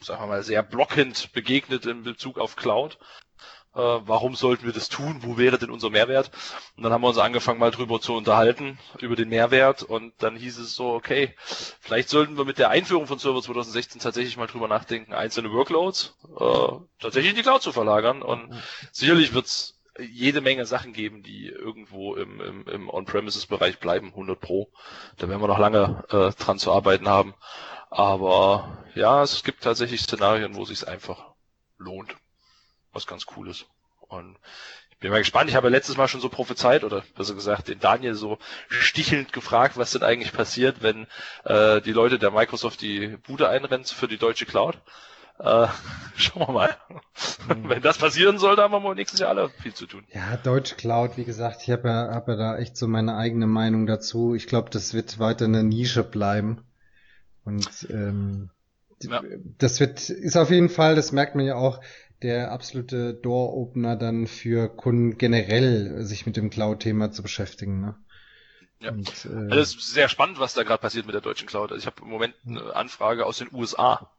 [0.00, 2.98] sagen wir mal, sehr blockend begegnet in Bezug auf Cloud
[3.74, 6.30] äh, warum sollten wir das tun, wo wäre denn unser Mehrwert?
[6.76, 10.36] Und dann haben wir uns angefangen mal drüber zu unterhalten, über den Mehrwert und dann
[10.36, 11.34] hieß es so, okay,
[11.80, 16.16] vielleicht sollten wir mit der Einführung von Server 2016 tatsächlich mal drüber nachdenken, einzelne Workloads
[16.38, 18.60] äh, tatsächlich in die Cloud zu verlagern und
[18.90, 24.70] sicherlich wird's jede Menge Sachen geben, die irgendwo im, im, im On-Premises-Bereich bleiben, 100 Pro.
[25.18, 27.34] Da werden wir noch lange äh, dran zu arbeiten haben.
[27.90, 31.34] Aber ja, es gibt tatsächlich Szenarien, wo es sich einfach
[31.76, 32.16] lohnt
[32.92, 33.66] was ganz cool ist.
[34.00, 34.36] Und
[34.90, 35.48] ich bin mal gespannt.
[35.48, 38.38] Ich habe letztes Mal schon so prophezeit oder besser gesagt den Daniel so
[38.68, 41.06] stichelnd gefragt, was denn eigentlich passiert, wenn
[41.44, 44.76] äh, die Leute der Microsoft die Bude einrennt für die deutsche Cloud.
[45.38, 45.68] Äh,
[46.16, 46.76] schauen wir mal.
[47.48, 47.68] Mhm.
[47.68, 50.04] Wenn das passieren sollte, haben wir nächstes Jahr alle viel zu tun.
[50.12, 53.46] Ja, Deutsche Cloud, wie gesagt, ich habe ja, hab ja da echt so meine eigene
[53.46, 54.34] Meinung dazu.
[54.34, 56.62] Ich glaube, das wird weiter eine Nische bleiben.
[57.44, 58.50] Und ähm,
[59.02, 59.22] ja.
[59.56, 61.80] das wird, ist auf jeden Fall, das merkt man ja auch,
[62.22, 67.80] der absolute Door-Opener dann für Kunden generell, sich mit dem Cloud-Thema zu beschäftigen.
[67.80, 67.94] Ne?
[68.80, 68.92] Ja.
[68.92, 71.72] Und, äh, also das ist sehr spannend, was da gerade passiert mit der deutschen Cloud.
[71.72, 74.10] Also ich habe im Moment eine Anfrage aus den USA,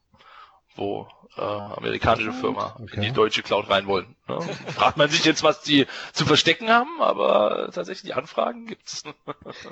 [0.75, 2.95] wo äh, amerikanische Firma okay.
[2.95, 4.15] in die deutsche Cloud rein wollen.
[4.27, 4.41] Ne?
[4.67, 9.03] Fragt man sich jetzt, was die zu verstecken haben, aber tatsächlich die Anfragen gibt's.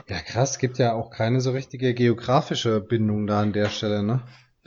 [0.07, 4.21] ja, krass, gibt ja auch keine so richtige geografische Bindung da an der Stelle, ne?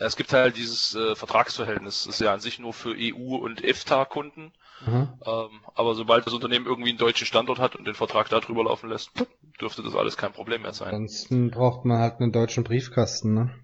[0.07, 3.63] Es gibt halt dieses äh, Vertragsverhältnis, das ist ja an sich nur für EU- und
[3.63, 4.53] EFTA-Kunden.
[4.85, 5.09] Mhm.
[5.25, 8.65] Ähm, aber sobald das Unternehmen irgendwie einen deutschen Standort hat und den Vertrag da drüber
[8.65, 9.13] laufen lässt,
[9.61, 10.89] dürfte das alles kein Problem mehr sein.
[10.89, 13.55] Ansonsten braucht man halt einen deutschen Briefkasten, ne?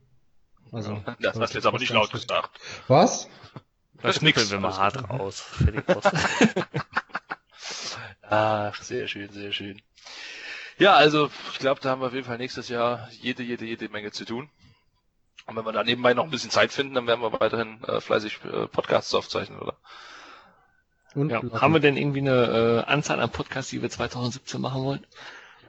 [0.70, 2.58] Also, das hast du jetzt aber nicht laut gesagt.
[2.88, 3.28] Was?
[3.94, 5.44] Das, das nichts wir mal hart raus.
[8.22, 9.80] Ach, sehr schön, sehr schön.
[10.78, 13.88] Ja, also ich glaube, da haben wir auf jeden Fall nächstes Jahr jede, jede, jede
[13.88, 14.48] Menge zu tun.
[15.48, 18.02] Und wenn wir da nebenbei noch ein bisschen Zeit finden, dann werden wir weiterhin äh,
[18.02, 19.74] fleißig äh, Podcasts aufzeichnen, oder?
[21.14, 21.42] Und ja.
[21.60, 25.06] Haben wir denn irgendwie eine äh, Anzahl an Podcasts, die wir 2017 machen wollen?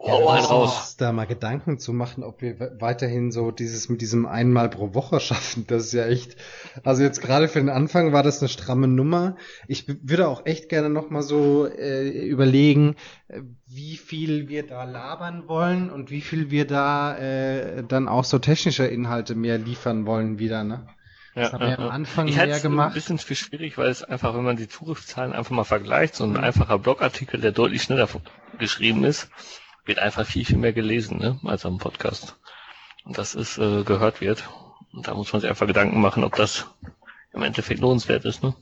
[0.01, 0.95] Ja, oh, halt raus.
[0.97, 5.19] da mal Gedanken zu machen, ob wir weiterhin so dieses mit diesem einmal pro Woche
[5.19, 5.65] schaffen.
[5.67, 6.37] Das ist ja echt,
[6.83, 9.35] also jetzt gerade für den Anfang war das eine stramme Nummer.
[9.67, 12.95] Ich würde auch echt gerne noch mal so äh, überlegen,
[13.27, 18.23] äh, wie viel wir da labern wollen und wie viel wir da äh, dann auch
[18.23, 20.87] so technische Inhalte mehr liefern wollen wieder, ne?
[21.35, 22.89] Das ja, haben wir am Anfang ich mehr gemacht.
[22.89, 26.23] ein bisschen viel schwierig, weil es einfach, wenn man die Zugriffszahlen einfach mal vergleicht, so
[26.23, 26.37] ein mhm.
[26.37, 28.07] einfacher Blogartikel, der deutlich schneller
[28.57, 29.29] geschrieben ist,
[29.89, 32.37] wird einfach viel, viel mehr gelesen, ne, als am Podcast.
[33.03, 34.47] Und das ist, äh, gehört wird.
[34.93, 36.67] Und da muss man sich einfach Gedanken machen, ob das
[37.33, 38.55] im Endeffekt lohnenswert ist, ne?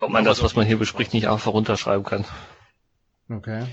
[0.00, 2.24] Ob man das, was man hier bespricht, nicht einfach runterschreiben kann.
[3.28, 3.66] Okay.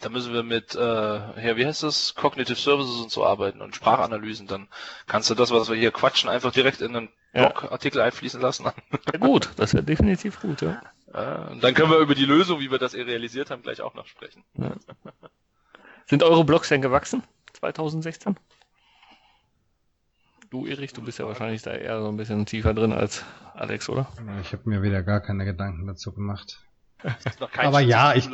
[0.00, 3.74] Da müssen wir mit, äh, ja, wie heißt das, Cognitive Services und so arbeiten und
[3.74, 4.46] Sprachanalysen.
[4.46, 4.68] Dann
[5.06, 8.04] kannst du das, was wir hier quatschen, einfach direkt in einen Blogartikel ja.
[8.04, 8.66] einfließen lassen.
[9.12, 10.80] Ja, gut, das wäre definitiv gut, ja.
[11.12, 14.06] Und dann können wir über die Lösung, wie wir das realisiert haben, gleich auch noch
[14.06, 14.44] sprechen.
[14.54, 14.74] Ja.
[16.06, 17.22] Sind eure Blogs denn gewachsen
[17.54, 18.36] 2016?
[20.50, 23.88] Du, Erich, du bist ja wahrscheinlich da eher so ein bisschen tiefer drin als Alex,
[23.90, 24.08] oder?
[24.40, 26.64] Ich habe mir wieder gar keine Gedanken dazu gemacht.
[27.56, 28.28] Aber ja, ich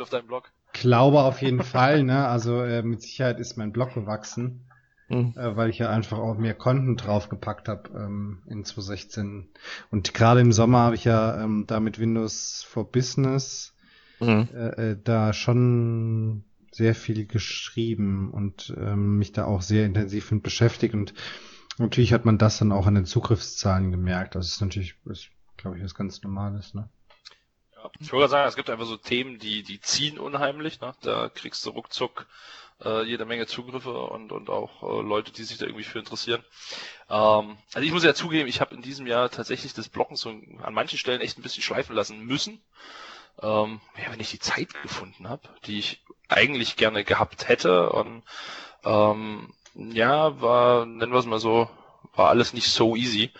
[0.71, 2.27] glaube auf jeden Fall, ne?
[2.27, 4.69] Also äh, mit Sicherheit ist mein Blog gewachsen.
[5.07, 5.33] Mhm.
[5.37, 9.49] Äh, weil ich ja einfach auch mehr Content draufgepackt habe ähm, in 2016.
[9.91, 13.73] Und gerade im Sommer habe ich ja ähm, da mit Windows for Business
[14.19, 14.49] mhm.
[14.53, 20.43] äh, äh, da schon sehr viel geschrieben und ähm, mich da auch sehr intensiv mit
[20.43, 20.93] beschäftigt.
[20.93, 21.13] Und
[21.77, 24.35] natürlich hat man das dann auch an den Zugriffszahlen gemerkt.
[24.35, 24.95] Das ist natürlich,
[25.55, 26.89] glaube ich, was ganz Normales, ne?
[27.99, 30.81] Ich wollte sagen, es gibt einfach so Themen, die, die ziehen unheimlich.
[30.81, 30.93] Ne?
[31.01, 32.25] Da kriegst du ruckzuck
[32.83, 36.43] äh, jede Menge Zugriffe und, und auch äh, Leute, die sich da irgendwie für interessieren.
[37.09, 40.29] Ähm, also ich muss ja zugeben, ich habe in diesem Jahr tatsächlich das Blocken so
[40.29, 42.61] an manchen Stellen echt ein bisschen schleifen lassen müssen.
[43.41, 47.89] Ähm, ja, wenn ich die Zeit gefunden habe, die ich eigentlich gerne gehabt hätte.
[47.89, 48.23] Und
[48.83, 51.69] ähm, ja, war, nennen wir es mal so,
[52.15, 53.31] war alles nicht so easy.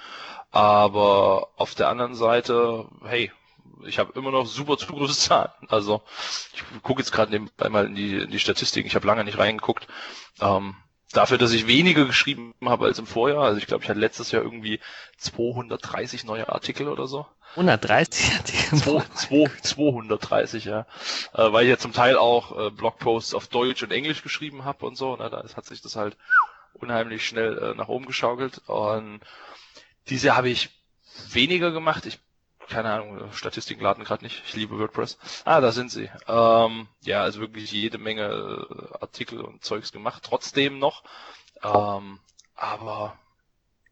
[0.51, 3.31] Aber auf der anderen Seite, hey,
[3.85, 5.51] ich habe immer noch super Zugriffszahlen.
[5.67, 6.01] Also
[6.53, 8.87] ich gucke jetzt gerade nebenbei mal in die, in die Statistiken.
[8.87, 9.87] Ich habe lange nicht reingeguckt.
[10.41, 10.75] Ähm,
[11.11, 13.43] dafür, dass ich weniger geschrieben habe als im Vorjahr.
[13.43, 14.79] Also ich glaube, ich hatte letztes Jahr irgendwie
[15.17, 17.25] 230 neue Artikel oder so.
[17.51, 18.77] 130 Artikel?
[19.15, 20.85] 2, 230, ja.
[21.33, 24.85] Äh, weil ich ja zum Teil auch äh, Blogposts auf Deutsch und Englisch geschrieben habe
[24.85, 25.15] und so.
[25.15, 25.29] Ne?
[25.29, 26.17] Da hat sich das halt
[26.73, 28.61] unheimlich schnell äh, nach oben geschaukelt.
[28.67, 29.21] Und
[30.09, 30.69] dieses Jahr habe ich
[31.31, 32.05] weniger gemacht.
[32.05, 32.19] Ich
[32.69, 34.43] keine Ahnung, Statistiken laden gerade nicht.
[34.45, 35.17] Ich liebe WordPress.
[35.45, 36.09] Ah, da sind sie.
[36.27, 41.03] Ähm, ja, also wirklich jede Menge äh, Artikel und Zeugs gemacht, trotzdem noch.
[41.63, 42.19] Ähm,
[42.55, 43.17] aber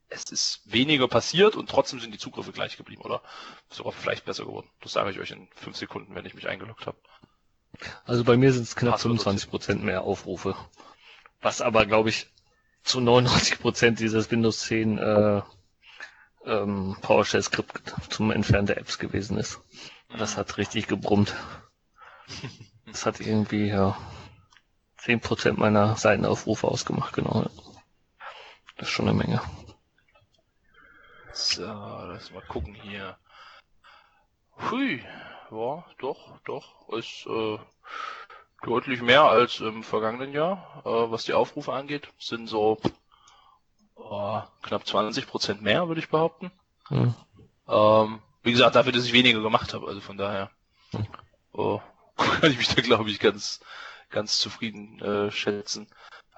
[0.10, 3.22] es ist weniger passiert und trotzdem sind die Zugriffe gleich geblieben, oder?
[3.70, 4.70] Sogar vielleicht besser geworden.
[4.82, 6.98] Das sage ich euch in fünf Sekunden, wenn ich mich eingeloggt habe.
[8.06, 10.56] Also bei mir sind es knapp 25 Prozent mehr Aufrufe.
[11.42, 12.28] Was aber, glaube ich,
[12.84, 15.42] zu 99 Prozent dieses Windows 10 äh,
[16.46, 19.60] ähm, PowerShell-Skript zum Entfernen der Apps gewesen ist.
[20.18, 21.36] Das hat richtig gebrummt.
[22.86, 23.98] Das hat irgendwie ja
[25.00, 27.50] 10% meiner Seitenaufrufe ausgemacht, genau.
[28.78, 29.42] Das ist schon eine Menge.
[31.34, 33.18] So, lass mal gucken hier.
[34.70, 35.04] Hui,
[35.52, 37.58] ja, doch, doch, ist äh,
[38.62, 42.10] deutlich mehr als im vergangenen Jahr, äh, was die Aufrufe angeht.
[42.20, 42.80] Sind so
[44.14, 46.52] oh, knapp 20 Prozent mehr, würde ich behaupten.
[46.88, 47.14] Hm.
[47.68, 50.52] Ähm, wie gesagt, dafür, dass ich weniger gemacht habe, also von daher
[50.92, 51.08] hm.
[51.54, 51.82] oh,
[52.18, 53.60] kann ich mich da, glaube ich, ganz,
[54.10, 55.88] ganz zufrieden äh, schätzen.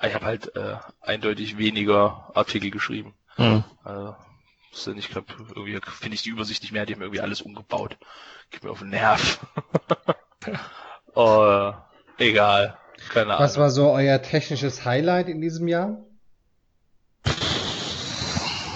[0.02, 3.14] Ich habe halt äh, eindeutig weniger Artikel geschrieben.
[3.36, 3.64] Hm.
[3.84, 4.16] Also,
[4.94, 7.98] ich glaube, irgendwie finde ich die Übersicht nicht mehr, die haben irgendwie alles umgebaut.
[8.52, 9.46] Geht mir auf den Nerv.
[11.14, 11.72] oh,
[12.18, 12.78] egal.
[13.10, 13.40] Keine Ahnung.
[13.40, 15.98] Was war so euer technisches Highlight in diesem Jahr?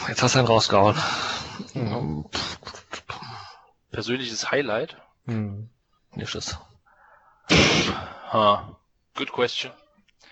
[0.09, 0.95] Jetzt hast du einen rausgehauen.
[1.75, 2.25] Mhm.
[3.91, 4.97] Persönliches Highlight?
[5.25, 5.69] Hm.
[6.15, 6.57] Nicht das.
[8.31, 8.75] Ha.
[9.15, 9.71] Good question.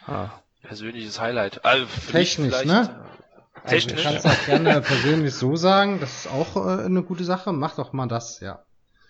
[0.08, 0.42] Ha.
[0.64, 1.64] Persönliches Highlight.
[1.64, 3.06] Also Technisch, ne?
[3.66, 4.04] Äh, Technisch.
[4.04, 6.00] Also, kannst auch gerne persönlich so sagen.
[6.00, 7.54] Das ist auch äh, eine gute Sache.
[7.54, 8.66] Mach doch mal das, ja.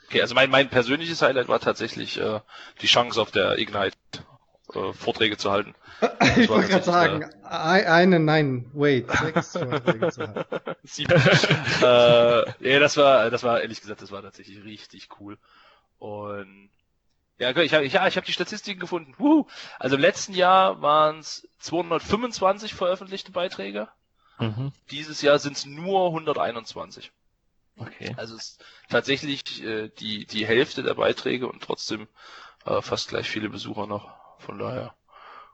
[0.07, 2.41] Okay, also mein, mein persönliches Highlight war tatsächlich äh,
[2.81, 3.95] die Chance auf der Ignite
[4.73, 5.75] äh, Vorträge zu halten.
[6.37, 10.75] ich wollte gerade sagen, äh, eine, nein, wait, sechs Vorträge zu halten.
[10.83, 11.13] Sieben.
[11.13, 15.37] äh, ja, das war, das war ehrlich gesagt, das war tatsächlich richtig cool.
[15.99, 16.69] Und
[17.39, 19.15] Ja, ich habe ja, ich hab die Statistiken gefunden.
[19.17, 19.47] Wuhu.
[19.79, 23.87] Also im letzten Jahr waren es 225 veröffentlichte Beiträge.
[24.39, 24.71] Mhm.
[24.91, 27.11] Dieses Jahr sind es nur 121.
[27.79, 28.13] Okay.
[28.17, 32.07] Also es ist tatsächlich äh, die, die Hälfte der Beiträge und trotzdem
[32.65, 34.15] äh, fast gleich viele Besucher noch.
[34.39, 34.93] Von daher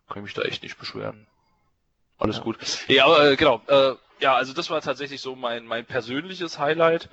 [0.08, 1.28] kann ich mich da echt nicht beschweren.
[2.18, 2.44] Alles ja.
[2.44, 2.58] gut.
[2.88, 3.62] Ja, aber, äh, genau.
[3.68, 7.10] Äh, ja, also das war tatsächlich so mein, mein persönliches Highlight.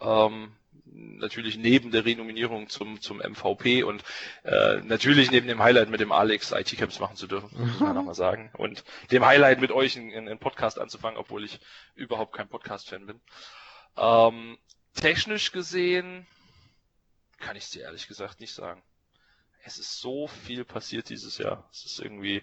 [0.00, 0.52] Ähm,
[0.84, 4.02] natürlich neben der Renominierung zum, zum MVP und
[4.42, 8.14] äh, natürlich neben dem Highlight mit dem Alex IT-Camps machen zu dürfen, muss man nochmal
[8.14, 8.50] sagen.
[8.54, 11.60] Und dem Highlight mit euch einen Podcast anzufangen, obwohl ich
[11.94, 13.20] überhaupt kein Podcast-Fan bin.
[13.96, 14.58] Ähm,
[14.94, 16.26] technisch gesehen
[17.38, 18.82] kann ich es dir ehrlich gesagt nicht sagen.
[19.64, 21.68] Es ist so viel passiert dieses Jahr.
[21.72, 22.42] Es ist irgendwie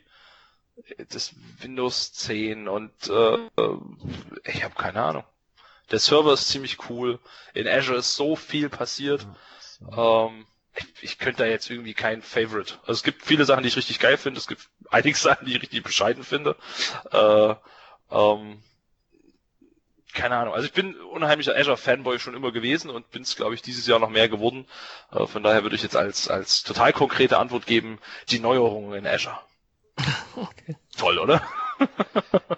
[1.10, 3.38] das Windows 10 und äh,
[4.46, 5.24] ich habe keine Ahnung.
[5.92, 7.20] Der Server ist ziemlich cool.
[7.54, 9.28] In Azure ist so viel passiert.
[9.96, 10.46] Ähm,
[10.76, 12.76] ich, ich könnte da jetzt irgendwie kein Favorite.
[12.82, 14.40] Also es gibt viele Sachen, die ich richtig geil finde.
[14.40, 16.56] Es gibt einige Sachen, die ich richtig bescheiden finde.
[17.12, 17.56] Äh,
[18.12, 18.64] ähm,
[20.20, 20.54] keine Ahnung.
[20.54, 24.00] Also ich bin unheimlicher Azure-Fanboy schon immer gewesen und bin es, glaube ich, dieses Jahr
[24.00, 24.66] noch mehr geworden.
[25.12, 28.00] Äh, von daher würde ich jetzt als, als total konkrete Antwort geben,
[28.30, 29.38] die Neuerungen in Azure.
[30.36, 30.78] Okay.
[30.98, 31.42] Toll, oder?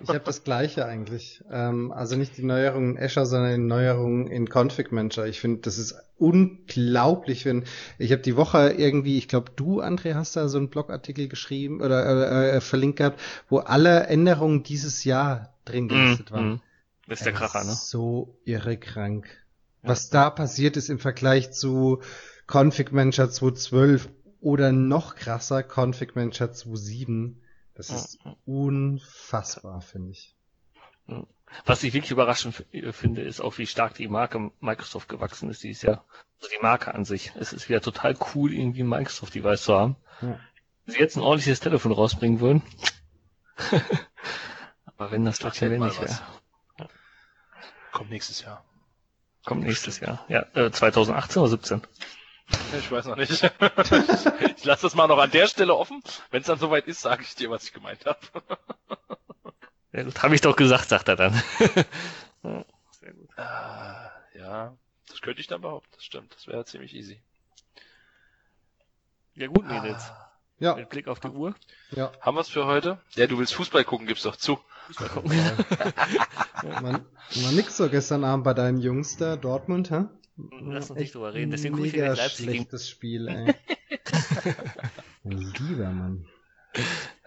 [0.02, 1.44] ich habe das gleiche eigentlich.
[1.52, 5.26] Ähm, also nicht die Neuerungen in Azure, sondern die Neuerungen in Config Manager.
[5.26, 7.64] Ich finde, das ist unglaublich, wenn
[7.98, 11.82] ich habe die Woche irgendwie, ich glaube, du, André, hast da so einen Blogartikel geschrieben
[11.82, 16.50] oder äh, äh, verlinkt gehabt, wo alle Änderungen dieses Jahr drin gelistet mm, waren.
[16.50, 16.62] Mm.
[17.12, 17.74] Das ist der Kracher, ne?
[17.74, 19.28] So irre krank.
[19.82, 22.02] Was da passiert ist im Vergleich zu
[22.48, 24.08] Config Manager 2.12
[24.40, 27.36] oder noch krasser Config Manager 2.7
[27.74, 30.38] das ist unfassbar, finde ich.
[31.66, 35.82] Was ich wirklich überraschend finde, ist auch, wie stark die Marke Microsoft gewachsen ist dieses
[35.82, 36.06] Jahr.
[36.38, 37.34] Also die Marke an sich.
[37.36, 39.98] Es ist wieder total cool, irgendwie ein Microsoft-Device zu haben.
[40.22, 40.40] Ja.
[40.86, 42.62] Wenn sie jetzt ein ordentliches Telefon rausbringen würden.
[44.86, 46.20] Aber wenn das trotzdem nicht wäre.
[47.92, 48.64] Kommt nächstes Jahr.
[49.46, 50.24] Kommt nächstes Jahr.
[50.28, 51.82] Ja, äh, 2018 oder 17?
[52.78, 53.32] Ich weiß noch nicht.
[54.58, 56.02] ich lasse das mal noch an der Stelle offen.
[56.30, 58.20] Wenn es dann soweit ist, sage ich dir, was ich gemeint habe.
[59.94, 61.34] Ja, das habe ich doch gesagt, sagt er dann.
[62.44, 63.30] Sehr gut.
[63.38, 64.76] Äh, ja,
[65.08, 65.90] das könnte ich dann behaupten.
[65.96, 66.34] Das stimmt.
[66.36, 67.22] Das wäre ziemlich easy.
[69.36, 70.04] Ja gut, Mädels.
[70.04, 70.32] Ah.
[70.60, 70.76] Ja.
[70.76, 71.56] Mit Blick auf die Uhr.
[71.90, 72.12] Ja.
[72.22, 73.00] Haben wir es für heute?
[73.16, 74.60] Ja, du willst Fußball gucken, gib's doch zu.
[74.92, 75.32] Fußball gucken.
[75.32, 77.06] ja, man,
[77.44, 80.06] man nix so gestern Abend bei deinen Jungs da, Dortmund, hä?
[80.62, 81.52] Lass uns nicht drüber reden.
[81.52, 83.54] Deswegen gucke ich Leipzig schlechtes Spiel, ey.
[85.24, 86.26] Lieber Mann.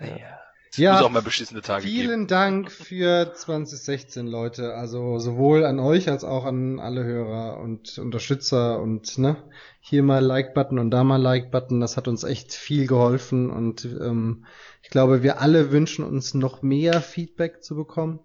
[0.00, 0.40] Ja.
[0.76, 2.26] Ja, auch mal beschissene Tage vielen geben.
[2.26, 4.74] Dank für 2016, Leute.
[4.74, 9.36] Also sowohl an euch als auch an alle Hörer und Unterstützer und ne,
[9.78, 11.80] hier mal Like-Button und da mal Like-Button.
[11.80, 14.46] Das hat uns echt viel geholfen und ähm,
[14.94, 18.20] glaube, wir alle wünschen uns noch mehr Feedback zu bekommen.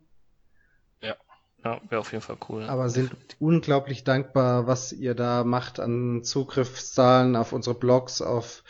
[1.63, 2.63] Ja, wäre auf jeden Fall cool.
[2.63, 8.63] Aber sind unglaublich dankbar, was ihr da macht an Zugriffszahlen auf unsere Blogs, auf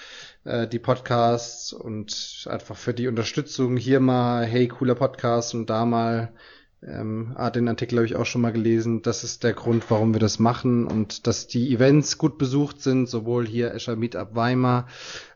[0.45, 3.75] äh, die Podcasts und einfach für die Unterstützung.
[3.75, 6.33] Hier mal, hey, cooler Podcast und da mal
[6.81, 9.01] ähm, ah, den Artikel habe ich auch schon mal gelesen.
[9.01, 13.07] Das ist der Grund, warum wir das machen und dass die Events gut besucht sind,
[13.07, 14.87] sowohl hier Azure Meetup Weimar.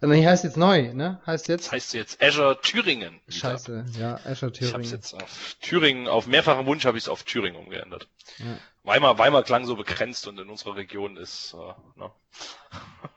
[0.01, 1.21] Äh, nee, heißt jetzt neu, ne?
[1.25, 1.65] Heißt jetzt?
[1.65, 3.19] Das heißt jetzt Azure Thüringen.
[3.27, 3.33] Meetup.
[3.33, 4.83] Scheiße, ja, Azure Thüringen.
[4.83, 8.07] Ich hab's jetzt auf Thüringen, auf mehrfachen Wunsch habe ich es auf Thüringen umgeändert.
[8.37, 8.57] Ja.
[8.83, 12.11] Weimar, Weimar klang so begrenzt und in unserer Region ist, äh, ne?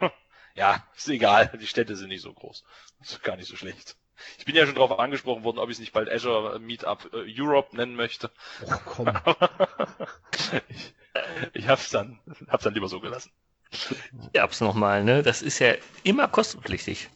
[0.54, 1.52] ja, ist egal.
[1.60, 2.64] Die Städte sind nicht so groß.
[3.00, 3.96] ist gar nicht so schlecht.
[4.38, 7.40] Ich bin ja schon darauf angesprochen worden, ob ich es nicht bald Azure Meetup äh,
[7.40, 8.30] Europe nennen möchte.
[8.66, 9.08] Oh, komm.
[10.68, 10.92] ich
[11.52, 13.30] ich hab's dann, hab's dann lieber so gelassen.
[14.12, 15.22] Meetups nochmal, ne?
[15.22, 17.08] Das ist ja immer kostenpflichtig.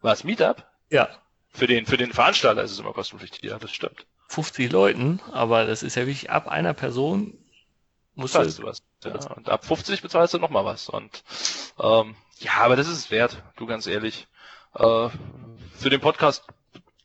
[0.00, 0.66] Was, Meetup?
[0.90, 1.08] Ja.
[1.52, 4.06] Für den, für den Veranstalter ist es immer kostenpflichtig, ja, das stimmt.
[4.28, 7.36] 50 Leuten, aber das ist ja wirklich ab einer Person
[8.14, 8.82] musst du was.
[9.04, 10.88] Ja, und ab 50 bezahlst du nochmal was.
[10.88, 11.24] Und
[11.80, 14.28] ähm, ja, aber das ist es wert, du ganz ehrlich.
[14.74, 15.08] Äh,
[15.80, 16.44] für den Podcast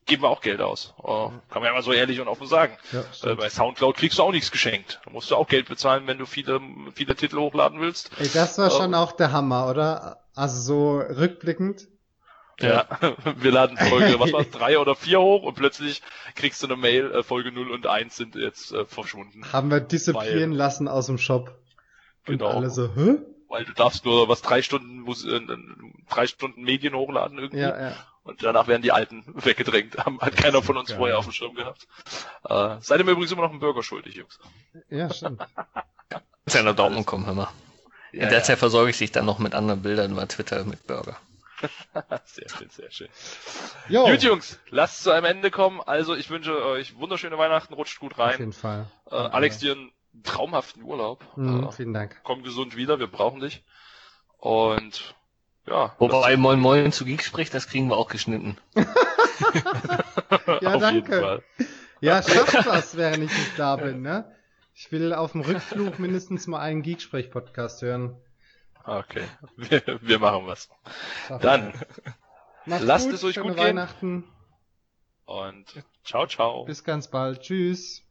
[0.06, 0.94] geben wir auch Geld aus.
[1.00, 2.78] Uh, kann man ja mal so ehrlich und offen sagen.
[2.92, 5.02] Ja, äh, bei Soundcloud kriegst du auch nichts geschenkt.
[5.06, 6.62] Da musst du auch Geld bezahlen, wenn du viele,
[6.94, 8.12] viele Titel hochladen willst.
[8.20, 10.20] Ey, das war uh, schon auch der Hammer, oder?
[10.36, 11.88] Also so rückblickend.
[12.60, 12.88] Ja,
[13.38, 16.02] wir laden Folge, was war's, drei oder vier hoch und plötzlich
[16.36, 19.52] kriegst du eine Mail, äh, Folge 0 und 1 sind jetzt äh, verschwunden.
[19.52, 21.58] Haben wir disziplinieren lassen aus dem Shop.
[22.28, 22.52] Und genau.
[22.52, 23.18] alle so, hä?
[23.50, 25.42] Weil du darfst nur was drei Stunden, muss, äh,
[26.10, 27.60] drei Stunden Medien hochladen irgendwie.
[27.60, 27.96] Ja, ja.
[28.26, 29.98] Und danach werden die Alten weggedrängt.
[29.98, 30.98] Haben, hat keiner von uns Geil.
[30.98, 31.88] vorher auf dem Schirm gehabt.
[32.44, 34.40] Äh, seid ihr mir übrigens immer noch einen Burger schuldig, Jungs.
[34.90, 35.42] Ja, stimmt.
[36.46, 37.50] Muss ja nach Dortmund kommen, hör mal.
[38.12, 38.44] In ja, der ja.
[38.44, 41.18] Zeit versorge ich dich dann noch mit anderen Bildern über Twitter mit Burger.
[42.26, 43.10] sehr schön, sehr schön.
[43.90, 45.82] Jo, Gut, Jungs, lasst zu einem Ende kommen.
[45.82, 48.40] Also, ich wünsche euch wunderschöne Weihnachten, rutscht gut auf rein.
[48.40, 48.88] jeden Fall.
[49.10, 49.92] Äh, Alex, dir einen
[50.24, 51.24] traumhaften Urlaub.
[51.38, 52.20] Mhm, Äh, vielen Dank.
[52.24, 53.64] komm gesund wieder, wir brauchen dich.
[54.38, 55.16] Und
[55.68, 55.96] ja.
[56.00, 58.58] Wobei Moin Moin zu Geek spricht, das kriegen wir auch geschnitten.
[60.62, 61.20] Ja, auf jeden danke.
[61.20, 61.44] Fall.
[62.02, 64.32] Ja, schafft was, während ich nicht da bin, ne?
[64.74, 68.18] Ich will auf dem Rückflug mindestens mal einen Geeksprech-Podcast hören.
[68.84, 69.24] Okay,
[69.56, 70.70] wir, wir machen was.
[71.28, 71.74] Schafft Dann.
[72.66, 73.58] Macht's lasst gut, es euch gut gehen.
[73.58, 74.24] Weihnachten.
[75.26, 75.66] und
[76.04, 76.66] ciao, ciao.
[76.66, 77.42] Bis ganz bald.
[77.42, 78.05] Tschüss.